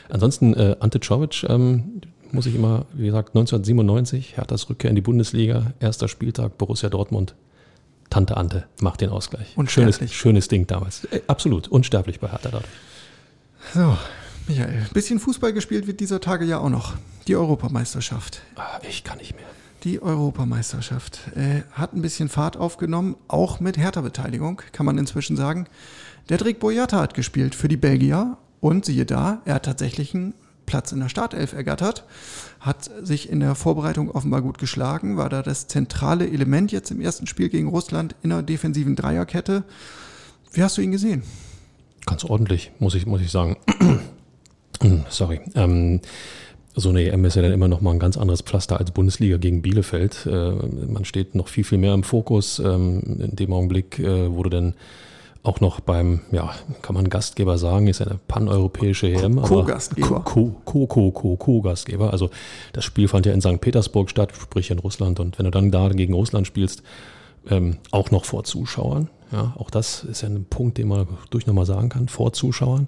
Ansonsten, 0.10 0.54
äh, 0.56 0.76
Ante 0.80 1.00
Czovic, 1.00 1.46
ähm, 1.48 2.02
muss 2.34 2.46
ich 2.46 2.56
immer, 2.56 2.86
wie 2.94 3.08
gesagt, 3.08 3.30
1997, 3.30 4.38
Herthas 4.38 4.70
Rückkehr 4.70 4.90
in 4.90 4.96
die 4.96 5.02
Bundesliga, 5.02 5.74
erster 5.80 6.08
Spieltag, 6.08 6.58
Borussia 6.58 6.90
Dortmund, 6.90 7.36
Tante 8.10 8.38
Ante 8.38 8.66
macht 8.82 9.02
den 9.02 9.10
Ausgleich. 9.10 9.56
Schönes, 9.68 10.00
schönes 10.12 10.48
Ding 10.48 10.66
damals. 10.68 11.06
Äh, 11.06 11.22
absolut, 11.28 11.68
unsterblich 11.68 12.20
bei 12.20 12.28
Hertha 12.30 12.50
dadurch. 12.50 12.72
So, 13.74 13.98
Michael, 14.48 14.88
bisschen 14.94 15.20
Fußball 15.20 15.54
gespielt 15.54 15.86
wird 15.86 16.00
dieser 16.00 16.20
Tage 16.20 16.46
ja 16.46 16.60
auch 16.60 16.70
noch. 16.70 16.96
Die 17.28 17.36
Europameisterschaft. 17.36 18.42
Ah, 18.56 18.80
ich 18.88 19.04
kann 19.04 19.20
nicht 19.20 19.36
mehr. 19.36 19.46
Die 19.84 20.02
Europameisterschaft 20.02 21.20
äh, 21.36 21.62
hat 21.72 21.94
ein 21.94 22.02
bisschen 22.02 22.28
Fahrt 22.30 22.58
aufgenommen, 22.58 23.16
auch 23.28 23.60
mit 23.60 23.78
Hertha-Beteiligung, 23.78 24.62
kann 24.74 24.86
man 24.86 24.98
inzwischen 24.98 25.38
sagen. 25.38 25.68
Der 26.28 26.38
Drick 26.38 26.60
Boyata 26.60 27.00
hat 27.00 27.14
gespielt 27.14 27.56
für 27.56 27.68
die 27.68 27.78
Belgier 27.78 28.38
und 28.60 28.86
siehe 28.86 29.06
da, 29.06 29.42
er 29.46 29.56
hat 29.56 29.66
tatsächlich 29.66 30.14
einen 30.14 30.34
Platz 30.70 30.92
in 30.92 31.00
der 31.00 31.10
Startelf 31.10 31.54
ergattert, 31.54 32.04
hat 32.60 32.92
sich 33.02 33.28
in 33.28 33.40
der 33.40 33.56
Vorbereitung 33.56 34.12
offenbar 34.12 34.44
gut 34.44 34.60
geschlagen, 34.60 35.18
war 35.18 35.28
da 35.28 35.42
das 35.42 35.68
zentrale 35.68 36.30
Element 36.30 36.72
jetzt 36.72 36.92
im 36.92 37.02
ersten 37.02 37.26
Spiel 37.26 37.50
gegen 37.50 37.70
Russland 37.70 38.16
in 38.22 38.30
der 38.30 38.44
defensiven 38.44 38.96
Dreierkette. 38.96 39.64
Wie 40.54 40.62
hast 40.62 40.78
du 40.78 40.84
ihn 40.84 40.92
gesehen? 40.92 41.24
Ganz 42.06 42.24
ordentlich, 42.24 42.72
muss 42.78 42.94
ich, 42.94 43.08
muss 43.08 43.20
ich 43.20 43.32
sagen. 43.32 43.58
Sorry. 45.10 45.42
Ähm, 45.56 46.02
so 46.76 46.90
eine 46.90 47.04
EM 47.04 47.26
ist 47.26 47.36
ja 47.36 47.42
dann 47.42 47.52
immer 47.52 47.68
noch 47.68 47.82
mal 47.82 47.92
ein 47.92 48.00
ganz 48.00 48.16
anderes 48.16 48.42
Pflaster 48.42 48.78
als 48.78 48.92
Bundesliga 48.92 49.38
gegen 49.38 49.64
Bielefeld. 49.64 50.28
Äh, 50.28 50.52
man 50.52 51.04
steht 51.04 51.34
noch 51.34 51.48
viel, 51.48 51.64
viel 51.64 51.80
mehr 51.80 51.96
im 51.96 52.04
Fokus. 52.04 52.60
Ähm, 52.60 53.02
in 53.20 53.36
dem 53.36 53.54
Augenblick, 53.54 53.98
äh, 53.98 54.30
du 54.30 54.50
dann 54.50 54.76
auch 55.42 55.62
noch 55.62 55.80
beim, 55.80 56.22
ja, 56.32 56.54
kann 56.82 56.96
man 56.96 57.10
Gastgeber 57.10 57.58
sagen, 57.58 57.88
ist 57.88 58.00
ja 58.00 58.08
eine 58.08 58.20
paneuropäische 58.28 59.08
EM. 59.08 59.42
Co-Gastgeber. 59.42 60.22
Co-Co-Co-Co-Gastgeber. 60.22 62.12
Also 62.12 62.30
das 62.74 62.84
Spiel 62.84 63.08
fand 63.08 63.26
ja 63.26 63.34
in 63.34 63.42
St. 63.42 63.62
Petersburg 63.62 64.10
statt, 64.10 64.34
sprich 64.40 64.70
in 64.70 64.80
Russland. 64.80 65.20
Und 65.20 65.38
wenn 65.40 65.46
du 65.46 65.52
dann 65.52 65.72
da 65.72 65.88
gegen 65.90 66.14
Russland 66.14 66.46
spielst, 66.46 66.84
ähm, 67.50 67.78
auch 67.92 68.12
noch 68.12 68.26
vor 68.26 68.44
Zuschauern, 68.44 69.10
ja, 69.32 69.54
auch 69.58 69.70
das 69.70 70.04
ist 70.04 70.22
ja 70.22 70.30
ein 70.30 70.46
Punkt, 70.50 70.78
den 70.78 70.90
man 70.90 71.08
durch 71.30 71.48
nochmal 71.48 71.66
sagen 71.66 71.90
kann, 71.90 72.10
vor 72.10 72.34
Zuschauern, 72.34 72.88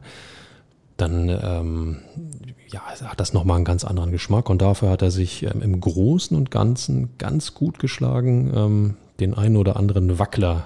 dann 0.97 1.29
ähm, 1.29 1.97
ja, 2.67 2.81
hat 2.81 3.19
das 3.19 3.33
nochmal 3.33 3.55
einen 3.55 3.65
ganz 3.65 3.85
anderen 3.85 4.11
Geschmack 4.11 4.49
und 4.49 4.61
dafür 4.61 4.89
hat 4.89 5.01
er 5.01 5.11
sich 5.11 5.43
ähm, 5.43 5.61
im 5.61 5.79
Großen 5.79 6.35
und 6.35 6.51
Ganzen 6.51 7.17
ganz 7.17 7.53
gut 7.53 7.79
geschlagen. 7.79 8.51
Ähm, 8.53 8.97
den 9.21 9.35
einen 9.35 9.55
oder 9.55 9.77
anderen 9.77 10.19
Wackler 10.19 10.65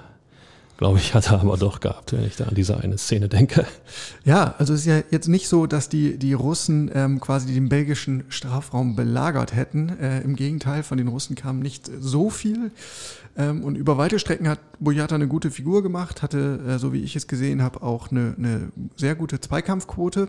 glaube 0.76 0.98
ich, 0.98 1.14
hat 1.14 1.30
er 1.30 1.40
aber 1.40 1.56
doch 1.56 1.80
gehabt, 1.80 2.12
wenn 2.12 2.24
ich 2.24 2.36
da 2.36 2.44
an 2.44 2.54
diese 2.54 2.78
eine 2.78 2.98
Szene 2.98 3.28
denke. 3.28 3.66
Ja, 4.24 4.54
also 4.58 4.74
es 4.74 4.80
ist 4.80 4.86
ja 4.86 5.02
jetzt 5.10 5.28
nicht 5.28 5.48
so, 5.48 5.66
dass 5.66 5.88
die, 5.88 6.18
die 6.18 6.32
Russen 6.32 6.90
ähm, 6.94 7.20
quasi 7.20 7.52
den 7.52 7.68
belgischen 7.68 8.24
Strafraum 8.28 8.96
belagert 8.96 9.54
hätten. 9.54 9.88
Äh, 10.00 10.20
Im 10.20 10.36
Gegenteil, 10.36 10.82
von 10.82 10.98
den 10.98 11.08
Russen 11.08 11.36
kam 11.36 11.60
nicht 11.60 11.90
so 12.00 12.30
viel. 12.30 12.70
Ähm, 13.36 13.64
und 13.64 13.76
über 13.76 13.98
weite 13.98 14.18
Strecken 14.18 14.48
hat 14.48 14.60
Boyata 14.80 15.14
eine 15.14 15.28
gute 15.28 15.50
Figur 15.50 15.82
gemacht, 15.82 16.22
hatte, 16.22 16.60
äh, 16.66 16.78
so 16.78 16.92
wie 16.92 17.02
ich 17.02 17.16
es 17.16 17.26
gesehen 17.26 17.62
habe, 17.62 17.82
auch 17.82 18.10
eine, 18.10 18.34
eine 18.36 18.72
sehr 18.96 19.14
gute 19.14 19.40
Zweikampfquote. 19.40 20.28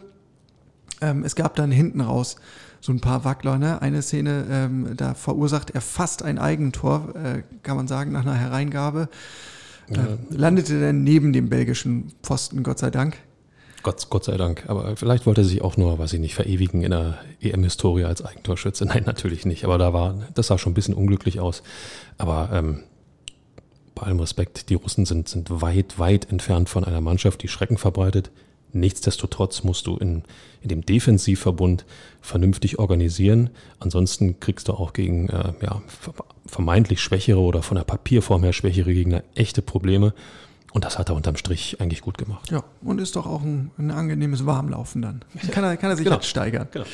Ähm, 1.01 1.23
es 1.23 1.35
gab 1.35 1.55
dann 1.55 1.71
hinten 1.71 2.01
raus 2.01 2.37
so 2.81 2.91
ein 2.91 3.01
paar 3.01 3.23
Wackler. 3.25 3.57
Ne? 3.57 3.81
Eine 3.81 4.01
Szene, 4.01 4.45
ähm, 4.49 4.93
da 4.95 5.13
verursacht 5.13 5.71
er 5.71 5.81
fast 5.81 6.23
ein 6.23 6.37
Eigentor, 6.37 7.13
äh, 7.15 7.43
kann 7.63 7.77
man 7.77 7.87
sagen, 7.87 8.11
nach 8.11 8.21
einer 8.21 8.35
Hereingabe. 8.35 9.09
Ja. 9.89 10.03
Äh, 10.03 10.17
landete 10.29 10.79
dann 10.79 11.03
neben 11.03 11.33
dem 11.33 11.49
belgischen 11.49 12.11
Pfosten, 12.23 12.63
Gott 12.63 12.79
sei 12.79 12.91
Dank. 12.91 13.17
Gott, 13.83 14.09
Gott 14.09 14.25
sei 14.25 14.37
Dank. 14.37 14.65
Aber 14.67 14.95
vielleicht 14.97 15.25
wollte 15.25 15.41
er 15.41 15.45
sich 15.45 15.61
auch 15.61 15.77
nur, 15.77 15.97
weiß 15.97 16.13
ich 16.13 16.19
nicht, 16.19 16.35
verewigen 16.35 16.81
in 16.83 16.91
der 16.91 17.19
EM-Historie 17.41 18.03
als 18.03 18.23
Eigentorschütze. 18.23 18.85
Nein, 18.87 19.03
natürlich 19.05 19.45
nicht. 19.45 19.63
Aber 19.63 19.77
da 19.77 19.93
war, 19.93 20.15
das 20.33 20.47
sah 20.47 20.57
schon 20.57 20.71
ein 20.71 20.75
bisschen 20.75 20.93
unglücklich 20.93 21.39
aus. 21.39 21.63
Aber 22.17 22.49
ähm, 22.51 22.83
bei 23.95 24.03
allem 24.03 24.19
Respekt, 24.19 24.69
die 24.69 24.75
Russen 24.75 25.05
sind, 25.05 25.29
sind 25.29 25.61
weit, 25.61 25.99
weit 25.99 26.29
entfernt 26.29 26.69
von 26.69 26.83
einer 26.83 27.01
Mannschaft, 27.01 27.41
die 27.43 27.47
Schrecken 27.47 27.77
verbreitet. 27.77 28.31
Nichtsdestotrotz 28.73 29.63
musst 29.63 29.87
du 29.87 29.97
in, 29.97 30.23
in 30.61 30.69
dem 30.69 30.85
Defensivverbund 30.85 31.85
vernünftig 32.21 32.79
organisieren. 32.79 33.49
Ansonsten 33.79 34.39
kriegst 34.39 34.67
du 34.67 34.73
auch 34.73 34.93
gegen 34.93 35.29
äh, 35.29 35.53
ja, 35.61 35.81
vermeintlich 36.45 37.01
schwächere 37.01 37.39
oder 37.39 37.63
von 37.63 37.75
der 37.75 37.83
Papierform 37.83 38.43
her 38.43 38.53
schwächere 38.53 38.93
Gegner 38.93 39.23
echte 39.35 39.61
Probleme. 39.61 40.13
Und 40.73 40.83
das 40.83 40.99
hat 40.99 41.09
er 41.09 41.15
unterm 41.15 41.37
Strich 41.37 41.79
eigentlich 41.79 42.01
gut 42.01 42.17
gemacht. 42.17 42.51
Ja, 42.51 42.63
und 42.83 42.99
ist 42.99 43.15
doch 43.15 43.25
auch 43.25 43.41
ein, 43.41 43.71
ein 43.77 43.89
angenehmes 43.89 44.45
Warmlaufen 44.45 45.01
dann. 45.01 45.21
Kann 45.51 45.63
er, 45.63 45.77
kann 45.77 45.89
er 45.89 45.95
sich 45.95 46.03
genau. 46.03 46.17
jetzt 46.17 46.27
steigern. 46.27 46.67
Genau. 46.71 46.85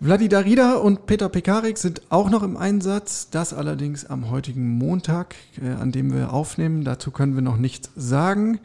Vladi 0.00 0.28
Darida 0.28 0.76
und 0.76 1.06
Peter 1.06 1.28
Pekarik 1.28 1.76
sind 1.76 2.02
auch 2.08 2.30
noch 2.30 2.44
im 2.44 2.56
Einsatz. 2.56 3.30
Das 3.30 3.52
allerdings 3.52 4.06
am 4.06 4.30
heutigen 4.30 4.68
Montag, 4.78 5.34
äh, 5.60 5.70
an 5.70 5.90
dem 5.90 6.14
wir 6.14 6.32
aufnehmen. 6.32 6.84
Dazu 6.84 7.10
können 7.10 7.34
wir 7.34 7.42
noch 7.42 7.56
nichts 7.56 7.90
sagen. 7.96 8.60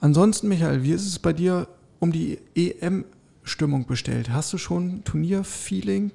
Ansonsten, 0.00 0.48
Michael, 0.48 0.82
wie 0.82 0.92
ist 0.92 1.06
es 1.06 1.18
bei 1.18 1.32
dir 1.32 1.68
um 1.98 2.12
die 2.12 2.38
EM-Stimmung 2.54 3.86
bestellt? 3.86 4.30
Hast 4.30 4.52
du 4.52 4.58
schon 4.58 5.02
Turnierfeeling? 5.04 6.12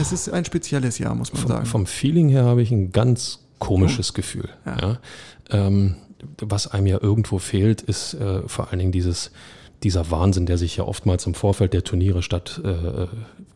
Es 0.00 0.12
ist 0.12 0.28
ein 0.28 0.44
spezielles 0.44 0.98
Jahr, 0.98 1.14
muss 1.14 1.32
man 1.32 1.42
vom, 1.42 1.50
sagen. 1.50 1.66
Vom 1.66 1.86
Feeling 1.86 2.28
her 2.28 2.44
habe 2.44 2.62
ich 2.62 2.70
ein 2.70 2.92
ganz 2.92 3.40
komisches 3.58 4.10
oh. 4.10 4.14
Gefühl. 4.14 4.48
Ja. 4.64 4.76
ja. 4.80 4.98
Ähm, 5.50 5.96
was 6.40 6.68
einem 6.68 6.86
ja 6.86 7.00
irgendwo 7.00 7.38
fehlt, 7.38 7.82
ist 7.82 8.14
äh, 8.14 8.46
vor 8.46 8.70
allen 8.70 8.78
Dingen 8.78 8.92
dieses, 8.92 9.32
dieser 9.82 10.10
Wahnsinn, 10.10 10.46
der 10.46 10.56
sich 10.56 10.76
ja 10.76 10.84
oftmals 10.84 11.26
im 11.26 11.34
Vorfeld 11.34 11.72
der 11.72 11.84
Turniere 11.84 12.22
statt 12.22 12.60
äh, 12.64 13.06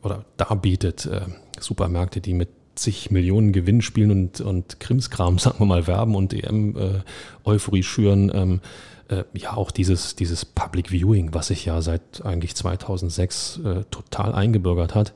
oder 0.03 0.25
darbietet. 0.37 1.07
Äh, 1.07 1.23
Supermärkte, 1.61 2.21
die 2.21 2.35
mit 2.35 2.49
zig 2.75 3.11
Millionen 3.11 3.53
Gewinnspielen 3.53 4.11
und, 4.11 4.41
und 4.41 4.81
Krimskram, 4.81 5.39
sagen 5.39 5.59
wir 5.61 5.67
mal, 5.67 5.87
werben 5.87 6.15
und 6.15 6.33
EM-Euphorie 6.33 7.81
äh, 7.81 7.85
schüren. 7.85 8.33
Ähm, 8.35 8.61
äh, 9.09 9.25
ja 9.35 9.57
auch 9.57 9.71
dieses, 9.71 10.16
dieses 10.16 10.45
Public 10.45 10.90
Viewing, 10.90 11.33
was 11.33 11.49
sich 11.49 11.64
ja 11.64 11.81
seit 11.83 12.25
eigentlich 12.25 12.55
2006 12.55 13.61
äh, 13.64 13.85
total 13.90 14.35
eingebürgert 14.35 14.95
hat, 14.95 15.12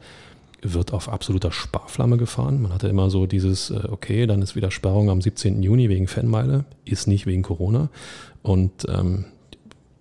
wird 0.63 0.93
auf 0.93 1.09
absoluter 1.09 1.53
Sparflamme 1.53 2.17
gefahren. 2.17 2.61
Man 2.61 2.73
hatte 2.73 2.89
immer 2.89 3.11
so 3.11 3.27
dieses, 3.27 3.71
äh, 3.71 3.89
okay, 3.89 4.27
dann 4.27 4.43
ist 4.43 4.57
wieder 4.57 4.71
Sperrung 4.71 5.11
am 5.11 5.21
17. 5.21 5.63
Juni 5.63 5.89
wegen 5.89 6.07
Fanmeile, 6.07 6.65
ist 6.85 7.07
nicht 7.07 7.27
wegen 7.27 7.43
Corona. 7.43 7.89
Und 8.43 8.87
ähm, 8.89 9.27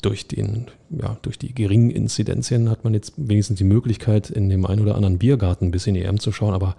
durch, 0.02 0.28
den, 0.28 0.67
ja, 0.89 1.17
durch 1.21 1.38
die 1.38 1.54
geringen 1.54 1.89
Inzidenzien 1.89 2.69
hat 2.69 2.84
man 2.84 2.93
jetzt 2.93 3.13
wenigstens 3.17 3.58
die 3.58 3.65
Möglichkeit, 3.65 4.30
in 4.30 4.49
dem 4.49 4.65
einen 4.65 4.82
oder 4.82 4.95
anderen 4.95 5.17
Biergarten 5.17 5.65
ein 5.65 5.71
bisschen 5.71 5.95
EM 5.95 6.19
zu 6.19 6.32
schauen, 6.32 6.54
aber 6.54 6.75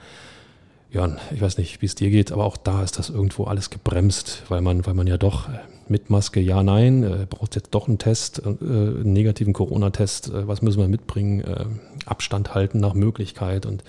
Jörn, 0.91 1.19
ich 1.33 1.41
weiß 1.41 1.59
nicht, 1.59 1.83
wie 1.83 1.87
es 1.87 1.95
dir 1.95 2.11
geht, 2.11 2.33
aber 2.33 2.45
auch 2.45 2.57
da 2.57 2.83
ist 2.83 2.99
das 2.99 3.11
irgendwo 3.11 3.45
alles 3.45 3.71
gebremst, 3.71 4.43
weil 4.49 4.61
man, 4.61 4.85
weil 4.87 4.95
man 4.95 5.07
ja 5.07 5.19
doch 5.19 5.49
äh, 5.49 5.59
mit 5.89 6.11
Maske 6.11 6.41
ja, 6.41 6.63
nein, 6.63 7.05
äh, 7.05 7.27
braucht 7.29 7.55
jetzt 7.55 7.71
doch 7.71 7.87
einen 7.87 7.99
Test, 7.99 8.41
äh, 8.45 8.49
einen 8.49 9.13
negativen 9.13 9.53
Corona-Test, 9.53 10.29
äh, 10.29 10.49
was 10.49 10.63
müssen 10.63 10.81
wir 10.81 10.89
mitbringen, 10.89 11.43
äh, 11.43 11.67
Abstand 12.07 12.55
halten 12.55 12.81
nach 12.81 12.95
Möglichkeit 12.95 13.67
und 13.67 13.85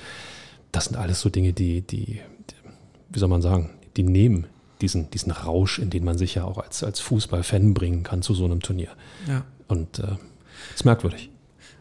das 0.72 0.86
sind 0.86 0.96
alles 0.96 1.22
so 1.22 1.30
Dinge, 1.30 1.54
die, 1.54 1.82
die, 1.82 2.22
wie 3.10 3.20
soll 3.20 3.30
man 3.30 3.42
sagen, 3.42 3.72
die 3.98 4.04
nehmen 4.04 4.48
diesen, 4.82 5.10
diesen 5.10 5.32
Rausch, 5.32 5.80
in 5.80 5.90
den 5.90 6.04
man 6.04 6.18
sich 6.18 6.36
ja 6.36 6.44
auch 6.44 6.58
als, 6.58 6.84
als 6.84 7.00
Fußballfan 7.00 7.74
bringen 7.74 8.04
kann 8.04 8.22
zu 8.22 8.34
so 8.34 8.46
einem 8.46 8.62
Turnier. 8.62 8.90
Ja. 9.28 9.44
Und 9.68 10.00
äh, 10.00 10.16
ist 10.74 10.86
merkwürdig. 10.86 11.30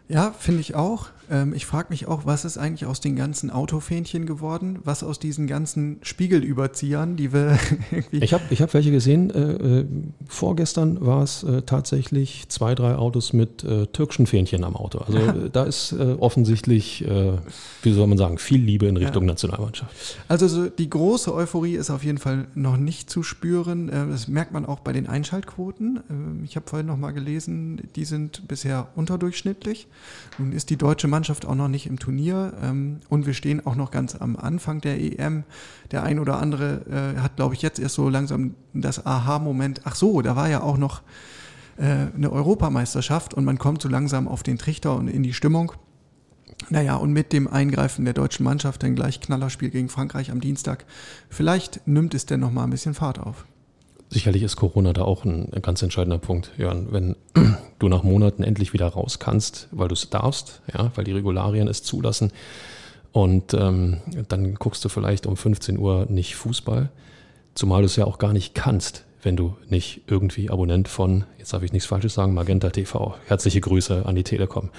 Ja, 0.08 0.32
finde 0.32 0.60
ich 0.60 0.74
auch. 0.74 1.08
Ähm, 1.30 1.54
ich 1.54 1.64
frage 1.64 1.88
mich 1.90 2.08
auch, 2.08 2.26
was 2.26 2.44
ist 2.44 2.58
eigentlich 2.58 2.86
aus 2.86 3.00
den 3.00 3.14
ganzen 3.14 3.50
Autofähnchen 3.50 4.26
geworden? 4.26 4.80
Was 4.84 5.02
aus 5.02 5.18
diesen 5.18 5.46
ganzen 5.46 5.98
Spiegelüberziehern, 6.02 7.16
die 7.16 7.32
wir 7.32 7.58
irgendwie. 7.90 8.18
Ich 8.18 8.32
habe 8.32 8.42
ich 8.50 8.60
hab 8.60 8.74
welche 8.74 8.90
gesehen. 8.90 9.30
Äh, 9.30 9.80
äh, 9.80 9.86
vorgestern 10.26 11.04
war 11.04 11.22
es 11.22 11.42
äh, 11.42 11.62
tatsächlich 11.62 12.48
zwei, 12.48 12.74
drei 12.74 12.96
Autos 12.96 13.32
mit 13.32 13.62
äh, 13.62 13.86
türkischen 13.86 14.26
Fähnchen 14.26 14.64
am 14.64 14.76
Auto. 14.76 14.98
Also. 14.98 15.18
Äh, 15.18 15.50
da 15.50 15.64
ist 15.64 15.92
äh, 15.92 16.16
offensichtlich, 16.18 17.04
wie 17.82 17.92
soll 17.92 18.06
man 18.06 18.18
sagen, 18.18 18.38
viel 18.38 18.60
Liebe 18.60 18.86
in 18.86 18.96
Richtung 18.96 19.24
ja. 19.24 19.28
Nationalmannschaft. 19.28 20.16
Also 20.28 20.48
so 20.48 20.68
die 20.68 20.90
große 20.90 21.32
Euphorie 21.32 21.74
ist 21.74 21.90
auf 21.90 22.04
jeden 22.04 22.18
Fall 22.18 22.46
noch 22.54 22.76
nicht 22.76 23.10
zu 23.10 23.22
spüren. 23.22 23.88
das 23.88 24.28
merkt 24.28 24.52
man 24.52 24.66
auch 24.66 24.80
bei 24.80 24.92
den 24.92 25.06
Einschaltquoten. 25.06 26.00
Ähm, 26.10 26.42
ich 26.44 26.56
habe 26.56 26.68
vorhin 26.68 26.86
noch 26.86 26.96
mal 26.96 27.12
gelesen, 27.12 27.88
die 27.96 28.04
sind 28.04 28.48
bisher 28.48 28.88
unterdurchschnittlich. 28.96 29.86
Nun 30.38 30.52
ist 30.52 30.70
die 30.70 30.76
deutsche 30.76 31.08
Mannschaft 31.08 31.19
Mannschaft 31.20 31.44
auch 31.44 31.54
noch 31.54 31.68
nicht 31.68 31.86
im 31.86 31.98
Turnier 31.98 32.54
ähm, 32.62 33.00
und 33.10 33.26
wir 33.26 33.34
stehen 33.34 33.66
auch 33.66 33.74
noch 33.74 33.90
ganz 33.90 34.14
am 34.14 34.36
Anfang 34.36 34.80
der 34.80 34.98
EM. 34.98 35.44
Der 35.90 36.02
ein 36.02 36.18
oder 36.18 36.38
andere 36.38 37.14
äh, 37.16 37.20
hat, 37.20 37.36
glaube 37.36 37.54
ich, 37.54 37.60
jetzt 37.60 37.78
erst 37.78 37.96
so 37.96 38.08
langsam 38.08 38.54
das 38.72 39.04
Aha-Moment, 39.04 39.82
ach 39.84 39.96
so, 39.96 40.22
da 40.22 40.34
war 40.34 40.48
ja 40.48 40.62
auch 40.62 40.78
noch 40.78 41.02
äh, 41.76 42.06
eine 42.16 42.32
Europameisterschaft 42.32 43.34
und 43.34 43.44
man 43.44 43.58
kommt 43.58 43.82
so 43.82 43.88
langsam 43.90 44.28
auf 44.28 44.42
den 44.42 44.56
Trichter 44.56 44.96
und 44.96 45.08
in 45.08 45.22
die 45.22 45.34
Stimmung. 45.34 45.72
Naja, 46.70 46.96
und 46.96 47.12
mit 47.12 47.34
dem 47.34 47.46
Eingreifen 47.46 48.06
der 48.06 48.14
deutschen 48.14 48.44
Mannschaft, 48.44 48.82
ein 48.82 48.94
gleich 48.94 49.20
Knallerspiel 49.20 49.68
gegen 49.68 49.90
Frankreich 49.90 50.30
am 50.30 50.40
Dienstag, 50.40 50.86
vielleicht 51.28 51.86
nimmt 51.86 52.14
es 52.14 52.24
denn 52.24 52.40
noch 52.40 52.50
mal 52.50 52.64
ein 52.64 52.70
bisschen 52.70 52.94
Fahrt 52.94 53.18
auf. 53.18 53.44
Sicherlich 54.12 54.42
ist 54.42 54.56
Corona 54.56 54.92
da 54.92 55.02
auch 55.02 55.24
ein, 55.24 55.50
ganz 55.62 55.82
entscheidender 55.82 56.18
Punkt, 56.18 56.50
Jörn. 56.58 56.88
Wenn 56.90 57.14
du 57.78 57.88
nach 57.88 58.02
Monaten 58.02 58.42
endlich 58.42 58.72
wieder 58.72 58.88
raus 58.88 59.20
kannst, 59.20 59.68
weil 59.70 59.86
du 59.86 59.94
es 59.94 60.10
darfst, 60.10 60.62
ja, 60.74 60.90
weil 60.96 61.04
die 61.04 61.12
Regularien 61.12 61.68
es 61.68 61.84
zulassen 61.84 62.32
Und 63.12 63.54
ähm, 63.54 63.98
dann 64.28 64.54
guckst 64.54 64.84
du 64.84 64.88
vielleicht 64.88 65.26
um 65.26 65.36
15 65.36 65.78
Uhr 65.78 66.06
nicht 66.08 66.34
Fußball, 66.34 66.90
zumal 67.54 67.82
du 67.82 67.86
es 67.86 67.94
ja 67.94 68.04
auch 68.04 68.18
gar 68.18 68.32
nicht 68.32 68.54
kannst, 68.54 69.04
wenn 69.22 69.36
du 69.36 69.56
nicht 69.68 70.02
irgendwie 70.08 70.50
Abonnent 70.50 70.88
von, 70.88 71.24
jetzt 71.38 71.52
darf 71.52 71.62
ich 71.62 71.72
nichts 71.72 71.86
Falsches 71.86 72.14
sagen, 72.14 72.34
Magenta 72.34 72.70
TV, 72.70 73.14
herzliche 73.26 73.60
Grüße 73.60 74.06
an 74.06 74.16
die 74.16 74.24
Telekom, 74.24 74.70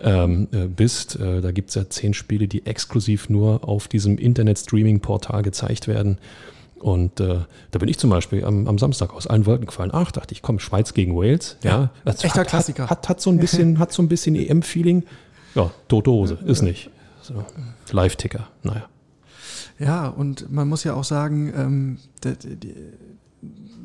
ähm, 0.00 0.48
äh, 0.52 0.66
bist. 0.66 1.20
Äh, 1.20 1.40
da 1.40 1.52
gibt 1.52 1.68
es 1.68 1.76
ja 1.76 1.88
zehn 1.88 2.14
Spiele, 2.14 2.48
die 2.48 2.66
exklusiv 2.66 3.28
nur 3.28 3.68
auf 3.68 3.86
diesem 3.86 4.18
Internet-Streaming-Portal 4.18 5.42
gezeigt 5.42 5.86
werden. 5.86 6.18
Und 6.82 7.20
äh, 7.20 7.38
da 7.70 7.78
bin 7.78 7.88
ich 7.88 7.98
zum 7.98 8.10
Beispiel 8.10 8.44
am, 8.44 8.66
am, 8.66 8.76
Samstag 8.76 9.14
aus 9.14 9.28
allen 9.28 9.46
Wolken 9.46 9.66
gefallen. 9.66 9.90
Ach, 9.92 10.10
dachte 10.10 10.34
ich, 10.34 10.42
komm, 10.42 10.58
Schweiz 10.58 10.94
gegen 10.94 11.14
Wales. 11.14 11.56
Ja, 11.62 11.90
ja 12.04 12.12
echter 12.12 12.40
hat, 12.40 12.48
Klassiker. 12.48 12.84
Hat, 12.84 12.90
hat, 12.90 13.08
hat, 13.08 13.20
so 13.20 13.30
ein 13.30 13.38
bisschen, 13.38 13.78
hat 13.78 13.92
so 13.92 14.02
ein 14.02 14.08
bisschen 14.08 14.34
EM-Feeling. 14.34 15.04
Ja, 15.54 15.70
tote 15.86 16.10
Hose, 16.10 16.38
ist 16.44 16.62
nicht. 16.62 16.90
So, 17.22 17.44
Live-Ticker, 17.92 18.48
naja. 18.64 18.88
Ja, 19.78 20.08
und 20.08 20.50
man 20.50 20.68
muss 20.68 20.82
ja 20.82 20.94
auch 20.94 21.04
sagen, 21.04 21.52
ähm, 21.56 21.98
die, 22.24 22.74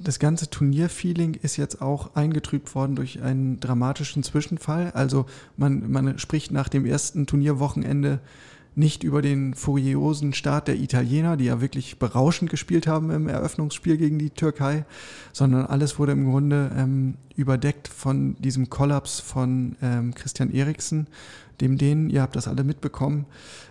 das 0.03 0.17
ganze 0.17 0.49
Turnierfeeling 0.49 1.36
ist 1.36 1.57
jetzt 1.57 1.81
auch 1.81 2.15
eingetrübt 2.15 2.73
worden 2.73 2.95
durch 2.95 3.21
einen 3.21 3.60
dramatischen 3.60 4.23
Zwischenfall. 4.23 4.91
Also 4.95 5.25
man, 5.55 5.91
man 5.91 6.17
spricht 6.17 6.51
nach 6.51 6.69
dem 6.69 6.86
ersten 6.86 7.27
Turnierwochenende 7.27 8.19
nicht 8.77 9.03
über 9.03 9.23
den 9.23 9.55
furiosen 9.55 10.33
Start 10.33 10.67
der 10.67 10.77
Italiener, 10.77 11.35
die 11.35 11.45
ja 11.45 11.61
wirklich 11.61 11.97
berauschend 11.97 12.51
gespielt 12.51 12.85
haben 12.85 13.09
im 13.09 13.27
Eröffnungsspiel 13.27 13.97
gegen 13.97 14.19
die 14.19 14.29
Türkei, 14.29 14.85
sondern 15.33 15.65
alles 15.65 15.97
wurde 15.97 16.11
im 16.11 16.29
Grunde 16.29 16.71
ähm, 16.77 17.15
überdeckt 17.35 17.87
von 17.87 18.35
diesem 18.39 18.69
Kollaps 18.69 19.19
von 19.19 19.75
ähm, 19.81 20.13
Christian 20.13 20.51
Eriksen, 20.51 21.07
dem 21.59 21.79
Dänen, 21.79 22.11
ihr 22.11 22.21
habt 22.21 22.35
das 22.35 22.47
alle 22.47 22.63
mitbekommen. 22.63 23.25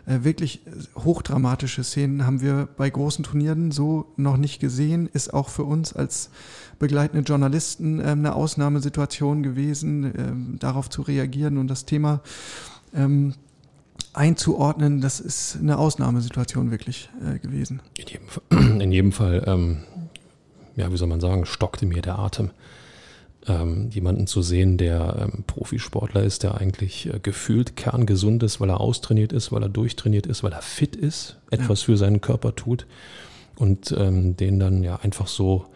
Äh, 0.07 0.25
wirklich 0.25 0.63
hochdramatische 0.97 1.85
Szenen 1.85 2.27
haben 2.27 2.41
wir 2.41 2.69
bei 2.77 2.91
großen 2.91 3.25
Turnieren 3.25 3.71
so 3.71 4.07
noch 4.17 4.37
nicht 4.37 4.59
gesehen, 4.59 5.09
ist 5.13 5.33
auch 5.33 5.51
für 5.51 5.63
uns 5.65 5.93
als 5.93 6.31
begleitende 6.81 7.25
Journalisten 7.25 8.01
äh, 8.01 8.07
eine 8.09 8.35
Ausnahmesituation 8.35 9.45
gewesen, 9.45 10.05
äh, 10.57 10.59
darauf 10.59 10.91
zu 10.91 11.03
reagieren 11.03 11.59
und 11.59 11.69
das 11.69 11.85
Thema 11.85 12.23
ähm, 12.93 13.35
einzuordnen, 14.13 15.01
das 15.01 15.21
ist 15.21 15.59
eine 15.61 15.79
Ausnahmesituation 15.79 16.71
wirklich 16.71 17.11
äh, 17.25 17.39
gewesen. 17.39 17.81
In 17.99 18.07
jedem 18.07 18.29
Fall, 18.29 18.43
in 18.83 18.93
jedem 18.93 19.13
Fall 19.13 19.45
ähm, 19.47 19.79
ja, 20.77 20.93
wie 20.93 20.97
soll 20.97 21.09
man 21.09 21.21
sagen, 21.21 21.47
stockte 21.47 21.87
mir 21.87 22.03
der 22.03 22.19
Atem. 22.19 22.51
Ähm, 23.49 23.91
jemanden 23.91 24.27
zu 24.27 24.43
sehen, 24.43 24.77
der 24.77 25.19
ähm, 25.21 25.45
Profisportler 25.47 26.23
ist, 26.25 26.43
der 26.43 26.57
eigentlich 26.61 27.07
äh, 27.07 27.21
gefühlt 27.21 27.77
kerngesund 27.77 28.43
ist, 28.43 28.61
weil 28.61 28.71
er 28.71 28.81
austrainiert 28.81 29.33
ist, 29.33 29.53
weil 29.53 29.63
er 29.63 29.69
durchtrainiert 29.69 30.27
ist, 30.27 30.43
weil 30.43 30.53
er 30.53 30.63
fit 30.63 30.97
ist, 30.97 31.37
etwas 31.51 31.83
ja. 31.83 31.87
für 31.87 31.97
seinen 31.97 32.21
Körper 32.21 32.57
tut 32.57 32.87
und 33.55 33.95
ähm, 33.97 34.37
den 34.37 34.59
dann 34.59 34.83
ja 34.83 34.97
einfach 34.97 35.29
so 35.29 35.67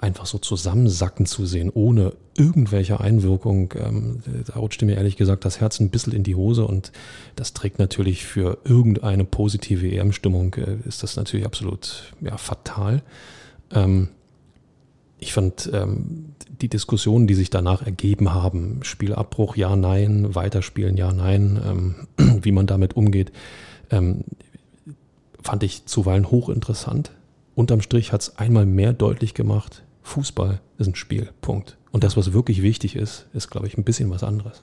einfach 0.00 0.26
so 0.26 0.38
zusammensacken 0.38 1.26
zu 1.26 1.44
sehen, 1.44 1.70
ohne 1.72 2.14
irgendwelche 2.36 3.00
Einwirkung, 3.00 3.74
ähm, 3.76 4.22
da 4.46 4.58
rutschte 4.58 4.86
mir 4.86 4.96
ehrlich 4.96 5.16
gesagt 5.16 5.44
das 5.44 5.60
Herz 5.60 5.78
ein 5.78 5.90
bisschen 5.90 6.14
in 6.14 6.22
die 6.22 6.34
Hose 6.34 6.64
und 6.64 6.90
das 7.36 7.52
trägt 7.52 7.78
natürlich 7.78 8.24
für 8.24 8.58
irgendeine 8.64 9.24
positive 9.24 9.86
EM-Stimmung, 9.90 10.54
äh, 10.54 10.78
ist 10.86 11.02
das 11.02 11.16
natürlich 11.16 11.44
absolut 11.44 12.14
ja, 12.20 12.36
fatal. 12.38 13.02
Ähm, 13.72 14.08
ich 15.18 15.34
fand 15.34 15.68
ähm, 15.74 16.34
die 16.62 16.68
Diskussionen, 16.68 17.26
die 17.26 17.34
sich 17.34 17.50
danach 17.50 17.82
ergeben 17.82 18.32
haben, 18.32 18.80
Spielabbruch, 18.82 19.54
ja, 19.56 19.76
nein, 19.76 20.34
weiterspielen, 20.34 20.96
ja, 20.96 21.12
nein, 21.12 21.60
ähm, 22.18 22.38
wie 22.42 22.52
man 22.52 22.66
damit 22.66 22.96
umgeht, 22.96 23.32
ähm, 23.90 24.24
fand 25.42 25.62
ich 25.62 25.84
zuweilen 25.84 26.30
hochinteressant. 26.30 27.12
Unterm 27.54 27.82
Strich 27.82 28.12
hat 28.12 28.22
es 28.22 28.38
einmal 28.38 28.64
mehr 28.64 28.94
deutlich 28.94 29.34
gemacht, 29.34 29.82
Fußball 30.10 30.60
ist 30.78 30.86
ein 30.86 30.94
Spiel, 30.94 31.30
Punkt. 31.40 31.78
Und 31.92 32.04
das, 32.04 32.16
was 32.16 32.32
wirklich 32.32 32.62
wichtig 32.62 32.96
ist, 32.96 33.26
ist, 33.32 33.50
glaube 33.50 33.66
ich, 33.66 33.78
ein 33.78 33.84
bisschen 33.84 34.10
was 34.10 34.22
anderes. 34.22 34.62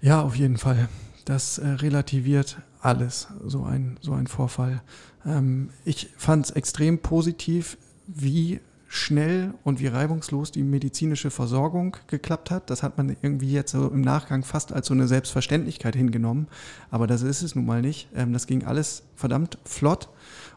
Ja, 0.00 0.22
auf 0.22 0.36
jeden 0.36 0.58
Fall. 0.58 0.88
Das 1.24 1.58
äh, 1.58 1.66
relativiert 1.66 2.58
alles, 2.80 3.28
so 3.44 3.64
ein, 3.64 3.96
so 4.00 4.12
ein 4.12 4.26
Vorfall. 4.26 4.82
Ähm, 5.24 5.70
ich 5.84 6.10
fand 6.16 6.46
es 6.46 6.50
extrem 6.50 6.98
positiv, 6.98 7.78
wie 8.06 8.60
schnell 8.94 9.52
und 9.64 9.80
wie 9.80 9.88
reibungslos 9.88 10.52
die 10.52 10.62
medizinische 10.62 11.32
Versorgung 11.32 11.96
geklappt 12.06 12.52
hat. 12.52 12.70
Das 12.70 12.84
hat 12.84 12.96
man 12.96 13.16
irgendwie 13.22 13.50
jetzt 13.50 13.72
so 13.72 13.88
im 13.88 14.02
Nachgang 14.02 14.44
fast 14.44 14.72
als 14.72 14.86
so 14.86 14.94
eine 14.94 15.08
Selbstverständlichkeit 15.08 15.96
hingenommen. 15.96 16.46
Aber 16.92 17.08
das 17.08 17.22
ist 17.22 17.42
es 17.42 17.56
nun 17.56 17.66
mal 17.66 17.82
nicht. 17.82 18.08
Ähm, 18.14 18.32
das 18.32 18.46
ging 18.46 18.64
alles 18.64 19.02
verdammt 19.16 19.58
flott 19.64 20.08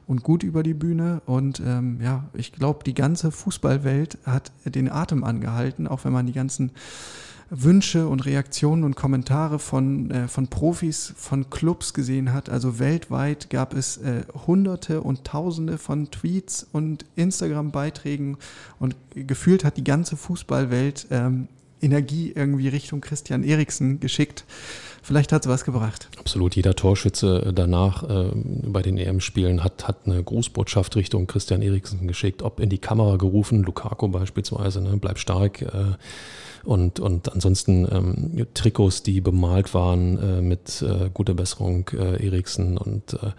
und 0.06 0.21
gut 0.21 0.43
über 0.43 0.62
die 0.62 0.76
Bühne. 0.76 1.23
Und 1.26 1.63
ähm, 1.65 2.00
ja, 2.00 2.26
ich 2.34 2.52
glaube, 2.52 2.84
die 2.84 2.93
ganze 2.93 3.32
Fußballwelt 3.32 4.19
hat 4.23 4.52
den 4.65 4.91
Atem 4.91 5.23
angehalten, 5.23 5.88
auch 5.88 6.06
wenn 6.06 6.13
man 6.13 6.28
die 6.28 6.34
ganzen 6.34 6.71
Wünsche 7.50 8.08
und 8.08 8.26
Reaktionen 8.26 8.84
und 8.84 8.96
Kommentare 8.96 9.60
von, 9.60 10.12
äh, 10.12 10.28
von 10.28 10.48
Profis, 10.48 11.14
von 11.16 11.50
Clubs 11.50 11.94
gesehen 11.94 12.34
hat. 12.34 12.50
Also 12.50 12.80
weltweit 12.80 13.50
gab 13.50 13.74
es 13.74 13.98
äh, 13.98 14.24
Hunderte 14.46 15.02
und 15.02 15.24
Tausende 15.24 15.78
von 15.78 16.12
Tweets 16.12 16.68
und 16.72 17.06
Instagram-Beiträgen 17.16 18.38
und 18.80 18.96
gefühlt 19.16 19.64
hat 19.64 19.78
die 19.78 19.84
ganze 19.84 20.18
Fußballwelt 20.18 21.08
ähm, 21.12 21.48
Energie 21.82 22.34
irgendwie 22.36 22.68
Richtung 22.68 23.02
Christian 23.02 23.44
Eriksen 23.44 24.00
geschickt. 24.00 24.46
Vielleicht 25.04 25.32
hat 25.32 25.46
es 25.46 25.48
was 25.48 25.64
gebracht. 25.64 26.10
Absolut. 26.20 26.56
Jeder 26.56 26.76
Torschütze 26.76 27.54
danach 27.56 28.04
äh, 28.04 28.32
bei 28.34 28.82
den 28.82 28.98
EM-Spielen 28.98 29.64
hat, 29.64 29.88
hat 29.88 30.00
eine 30.06 30.22
Grußbotschaft 30.22 30.96
Richtung 30.96 31.28
Christian 31.28 31.62
Eriksen 31.62 32.08
geschickt, 32.08 32.42
ob 32.42 32.60
in 32.60 32.70
die 32.70 32.80
Kamera 32.80 33.16
gerufen, 33.16 33.64
Lukaku 33.64 34.10
beispielsweise, 34.10 34.82
ne, 34.82 34.98
bleib 34.98 35.20
stark. 35.20 35.62
Äh, 35.62 35.94
und, 36.63 37.00
und 37.00 37.32
ansonsten 37.32 37.88
ähm, 37.91 38.48
Trikots, 38.54 39.04
die 39.04 39.22
bemalt 39.22 39.74
waren 39.74 40.17
äh, 40.17 40.41
mit 40.41 40.82
äh, 40.82 41.10
guter 41.13 41.34
Besserung 41.34 41.89
äh, 41.93 42.26
Eriksen 42.26 42.78
und 42.78 43.13
äh, 43.13 43.32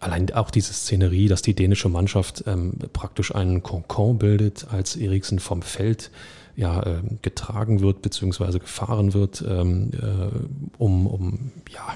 allein 0.00 0.32
auch 0.32 0.50
diese 0.50 0.72
Szenerie, 0.72 1.28
dass 1.28 1.42
die 1.42 1.54
dänische 1.54 1.88
Mannschaft 1.88 2.44
ähm, 2.46 2.74
praktisch 2.92 3.34
einen 3.34 3.62
Concon 3.62 4.18
bildet, 4.18 4.66
als 4.70 4.96
Eriksen 4.96 5.38
vom 5.38 5.62
Feld 5.62 6.10
ja, 6.56 6.82
äh, 6.82 7.02
getragen 7.22 7.80
wird 7.80 8.02
bzw. 8.02 8.58
gefahren 8.58 9.14
wird, 9.14 9.44
ähm, 9.46 9.90
äh, 9.94 10.78
um, 10.78 11.06
um 11.06 11.52
ja, 11.70 11.94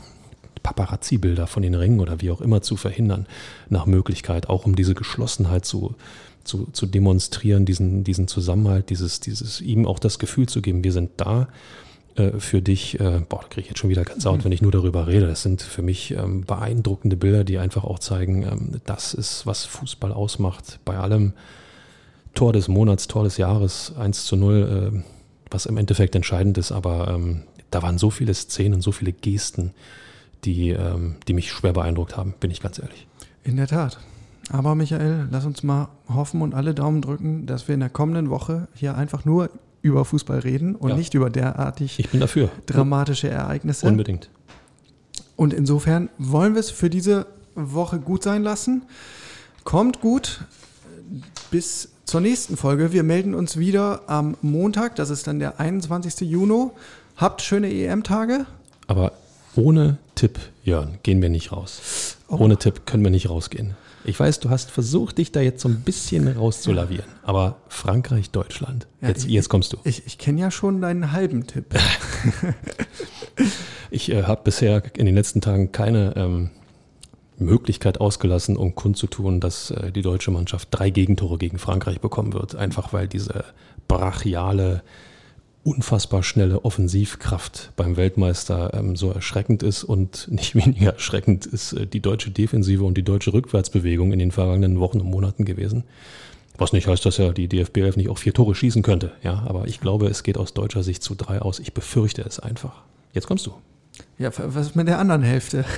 Paparazzi-Bilder 0.62 1.46
von 1.46 1.62
den 1.62 1.74
Ringen 1.74 2.00
oder 2.00 2.20
wie 2.20 2.30
auch 2.30 2.40
immer 2.40 2.62
zu 2.62 2.76
verhindern, 2.76 3.26
nach 3.68 3.86
Möglichkeit, 3.86 4.48
auch 4.48 4.64
um 4.64 4.76
diese 4.76 4.94
Geschlossenheit 4.94 5.64
zu, 5.64 5.96
zu, 6.44 6.66
zu 6.72 6.86
demonstrieren, 6.86 7.64
diesen, 7.64 8.04
diesen 8.04 8.28
Zusammenhalt, 8.28 8.90
dieses, 8.90 9.20
dieses 9.20 9.60
ihm 9.60 9.86
auch 9.86 9.98
das 9.98 10.18
Gefühl 10.18 10.48
zu 10.48 10.62
geben, 10.62 10.84
wir 10.84 10.92
sind 10.92 11.10
da 11.16 11.48
äh, 12.16 12.38
für 12.38 12.62
dich. 12.62 13.00
Äh, 13.00 13.22
boah, 13.28 13.40
da 13.42 13.48
kriege 13.48 13.62
ich 13.62 13.68
jetzt 13.68 13.78
schon 13.78 13.90
wieder 13.90 14.04
ganz 14.04 14.26
out, 14.26 14.44
wenn 14.44 14.52
ich 14.52 14.62
nur 14.62 14.72
darüber 14.72 15.06
rede. 15.06 15.26
Das 15.26 15.42
sind 15.42 15.62
für 15.62 15.82
mich 15.82 16.12
ähm, 16.12 16.42
beeindruckende 16.42 17.16
Bilder, 17.16 17.44
die 17.44 17.58
einfach 17.58 17.84
auch 17.84 17.98
zeigen, 17.98 18.42
ähm, 18.42 18.80
das 18.84 19.14
ist, 19.14 19.46
was 19.46 19.64
Fußball 19.64 20.12
ausmacht. 20.12 20.78
Bei 20.84 20.96
allem, 20.96 21.32
Tor 22.34 22.52
des 22.52 22.68
Monats, 22.68 23.08
Tor 23.08 23.24
des 23.24 23.36
Jahres, 23.36 23.94
1 23.96 24.24
zu 24.24 24.36
0, 24.36 24.92
äh, 24.94 25.02
was 25.50 25.66
im 25.66 25.76
Endeffekt 25.76 26.14
entscheidend 26.14 26.58
ist, 26.58 26.72
aber 26.72 27.08
ähm, 27.08 27.42
da 27.70 27.82
waren 27.82 27.98
so 27.98 28.10
viele 28.10 28.34
Szenen, 28.34 28.80
so 28.80 28.92
viele 28.92 29.12
Gesten, 29.12 29.72
die, 30.44 30.70
ähm, 30.70 31.16
die 31.28 31.34
mich 31.34 31.50
schwer 31.50 31.72
beeindruckt 31.72 32.16
haben, 32.16 32.34
bin 32.40 32.50
ich 32.50 32.60
ganz 32.60 32.78
ehrlich. 32.78 33.06
In 33.44 33.56
der 33.56 33.66
Tat. 33.66 33.98
Aber 34.50 34.74
Michael, 34.74 35.28
lass 35.30 35.46
uns 35.46 35.62
mal 35.62 35.88
hoffen 36.08 36.42
und 36.42 36.54
alle 36.54 36.74
Daumen 36.74 37.00
drücken, 37.00 37.46
dass 37.46 37.68
wir 37.68 37.74
in 37.74 37.80
der 37.80 37.90
kommenden 37.90 38.30
Woche 38.30 38.68
hier 38.74 38.96
einfach 38.96 39.24
nur 39.24 39.50
über 39.82 40.04
Fußball 40.04 40.40
reden 40.40 40.74
und 40.76 40.90
ja. 40.90 40.96
nicht 40.96 41.14
über 41.14 41.30
derartig 41.30 41.98
ich 41.98 42.10
bin 42.10 42.20
dafür. 42.20 42.50
dramatische 42.66 43.28
Ereignisse. 43.28 43.86
Unbedingt. 43.86 44.30
Und 45.36 45.52
insofern 45.52 46.08
wollen 46.18 46.54
wir 46.54 46.60
es 46.60 46.70
für 46.70 46.90
diese 46.90 47.26
Woche 47.54 47.98
gut 47.98 48.22
sein 48.22 48.42
lassen. 48.42 48.82
Kommt 49.64 50.00
gut. 50.00 50.44
Bis 51.50 51.90
zur 52.04 52.20
nächsten 52.20 52.56
Folge. 52.56 52.92
Wir 52.92 53.02
melden 53.02 53.34
uns 53.34 53.56
wieder 53.56 54.02
am 54.06 54.36
Montag, 54.42 54.96
das 54.96 55.10
ist 55.10 55.26
dann 55.26 55.38
der 55.38 55.60
21. 55.60 56.20
Juni. 56.28 56.70
Habt 57.16 57.42
schöne 57.42 57.72
EM-Tage. 57.72 58.46
Aber 58.86 59.12
ohne 59.54 59.98
Tipp, 60.14 60.38
Jörn, 60.64 60.98
gehen 61.02 61.20
wir 61.20 61.28
nicht 61.28 61.52
raus. 61.52 62.16
Oh. 62.28 62.36
Ohne 62.36 62.56
Tipp 62.56 62.86
können 62.86 63.02
wir 63.02 63.10
nicht 63.10 63.28
rausgehen. 63.28 63.74
Ich 64.04 64.18
weiß, 64.18 64.40
du 64.40 64.50
hast 64.50 64.70
versucht, 64.70 65.18
dich 65.18 65.32
da 65.32 65.40
jetzt 65.40 65.62
so 65.62 65.68
ein 65.68 65.80
bisschen 65.80 66.28
rauszulavieren. 66.28 67.06
Aber 67.22 67.56
Frankreich, 67.68 68.30
Deutschland. 68.30 68.86
Ja, 69.00 69.08
jetzt, 69.08 69.24
ich, 69.24 69.30
jetzt 69.30 69.48
kommst 69.48 69.72
du. 69.72 69.78
Ich, 69.84 70.06
ich 70.06 70.18
kenne 70.18 70.40
ja 70.40 70.50
schon 70.50 70.80
deinen 70.80 71.12
halben 71.12 71.46
Tipp. 71.46 71.74
ich 73.90 74.10
äh, 74.10 74.24
habe 74.24 74.42
bisher 74.44 74.82
in 74.96 75.06
den 75.06 75.14
letzten 75.14 75.40
Tagen 75.40 75.72
keine 75.72 76.14
ähm, 76.16 76.50
Möglichkeit 77.38 78.00
ausgelassen, 78.00 78.56
um 78.56 78.74
kundzutun, 78.74 79.40
dass 79.40 79.70
äh, 79.70 79.92
die 79.92 80.02
deutsche 80.02 80.30
Mannschaft 80.30 80.68
drei 80.70 80.90
Gegentore 80.90 81.38
gegen 81.38 81.58
Frankreich 81.58 82.00
bekommen 82.00 82.32
wird. 82.32 82.56
Einfach 82.56 82.92
weil 82.92 83.08
diese 83.08 83.44
brachiale, 83.88 84.82
unfassbar 85.64 86.22
schnelle 86.22 86.64
Offensivkraft 86.64 87.72
beim 87.76 87.96
Weltmeister 87.96 88.72
ähm, 88.74 88.96
so 88.96 89.10
erschreckend 89.10 89.62
ist 89.62 89.84
und 89.84 90.28
nicht 90.30 90.54
weniger 90.54 90.94
erschreckend 90.94 91.46
ist 91.46 91.72
äh, 91.72 91.86
die 91.86 92.00
deutsche 92.00 92.30
Defensive 92.30 92.84
und 92.84 92.96
die 92.96 93.04
deutsche 93.04 93.32
Rückwärtsbewegung 93.32 94.12
in 94.12 94.18
den 94.18 94.32
vergangenen 94.32 94.80
Wochen 94.80 95.00
und 95.00 95.10
Monaten 95.10 95.44
gewesen. 95.44 95.84
Was 96.58 96.72
nicht 96.72 96.86
heißt, 96.86 97.04
dass 97.06 97.16
ja 97.16 97.32
die 97.32 97.48
DFB 97.48 97.78
11 97.78 97.96
nicht 97.96 98.08
auch 98.08 98.18
vier 98.18 98.34
Tore 98.34 98.54
schießen 98.54 98.82
könnte. 98.82 99.12
Ja, 99.22 99.44
aber 99.46 99.66
ich 99.68 99.80
glaube, 99.80 100.06
es 100.08 100.22
geht 100.22 100.36
aus 100.36 100.52
deutscher 100.52 100.82
Sicht 100.82 101.02
zu 101.02 101.14
drei 101.14 101.40
aus. 101.40 101.58
Ich 101.58 101.72
befürchte 101.72 102.22
es 102.22 102.38
einfach. 102.38 102.82
Jetzt 103.12 103.26
kommst 103.26 103.46
du. 103.46 103.54
Ja, 104.18 104.30
was 104.36 104.68
ist 104.68 104.76
mit 104.76 104.88
der 104.88 104.98
anderen 104.98 105.22
Hälfte? 105.22 105.64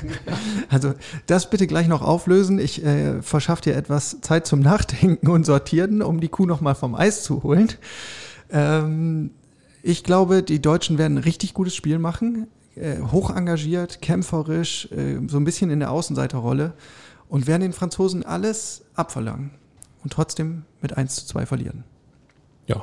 Also 0.68 0.94
das 1.26 1.50
bitte 1.50 1.68
gleich 1.68 1.86
noch 1.86 2.02
auflösen. 2.02 2.58
Ich 2.58 2.84
äh, 2.84 3.22
verschaffe 3.22 3.62
dir 3.62 3.76
etwas 3.76 4.20
Zeit 4.22 4.46
zum 4.46 4.58
Nachdenken 4.58 5.28
und 5.28 5.46
Sortieren, 5.46 6.02
um 6.02 6.20
die 6.20 6.28
Kuh 6.28 6.46
nochmal 6.46 6.74
vom 6.74 6.96
Eis 6.96 7.22
zu 7.22 7.44
holen. 7.44 7.68
Ähm, 8.50 9.30
ich 9.86 10.02
glaube, 10.02 10.42
die 10.42 10.62
Deutschen 10.62 10.96
werden 10.96 11.18
ein 11.18 11.24
richtig 11.24 11.52
gutes 11.52 11.76
Spiel 11.76 11.98
machen. 11.98 12.46
Äh, 12.74 13.00
hoch 13.12 13.30
engagiert, 13.30 14.00
kämpferisch, 14.00 14.88
äh, 14.90 15.18
so 15.28 15.36
ein 15.36 15.44
bisschen 15.44 15.70
in 15.70 15.78
der 15.78 15.90
Außenseiterrolle 15.90 16.72
und 17.28 17.46
werden 17.46 17.60
den 17.60 17.72
Franzosen 17.74 18.24
alles 18.24 18.82
abverlangen 18.94 19.50
und 20.02 20.12
trotzdem 20.12 20.62
mit 20.80 20.96
1 20.96 21.14
zu 21.16 21.26
2 21.26 21.46
verlieren. 21.46 21.84
Ja, 22.66 22.82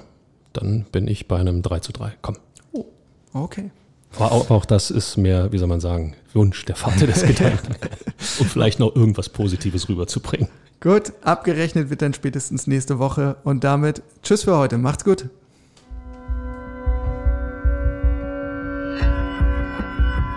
dann 0.54 0.86
bin 0.92 1.08
ich 1.08 1.28
bei 1.28 1.38
einem 1.38 1.64
3 1.64 1.80
zu 1.80 1.92
3. 1.92 2.14
Komm. 2.22 2.38
Oh, 2.72 2.86
okay. 3.34 3.72
Aber 4.16 4.32
auch, 4.32 4.52
auch, 4.52 4.66
das 4.66 4.92
ist 4.92 5.18
mehr, 5.18 5.52
wie 5.52 5.58
soll 5.58 5.68
man 5.68 5.80
sagen, 5.80 6.16
Wunsch 6.34 6.66
der 6.66 6.76
Vater 6.76 7.08
des 7.08 7.24
Gedanken. 7.26 7.76
um 8.40 8.46
vielleicht 8.46 8.80
noch 8.80 8.96
irgendwas 8.96 9.30
Positives 9.30 9.90
rüberzubringen. 9.90 10.50
Gut, 10.80 11.14
abgerechnet 11.24 11.90
wird 11.90 12.04
dann 12.04 12.14
spätestens 12.14 12.68
nächste 12.68 13.00
Woche. 13.00 13.38
Und 13.44 13.64
damit 13.64 14.04
Tschüss 14.22 14.44
für 14.44 14.56
heute. 14.58 14.78
Macht's 14.78 15.04
gut. 15.04 15.30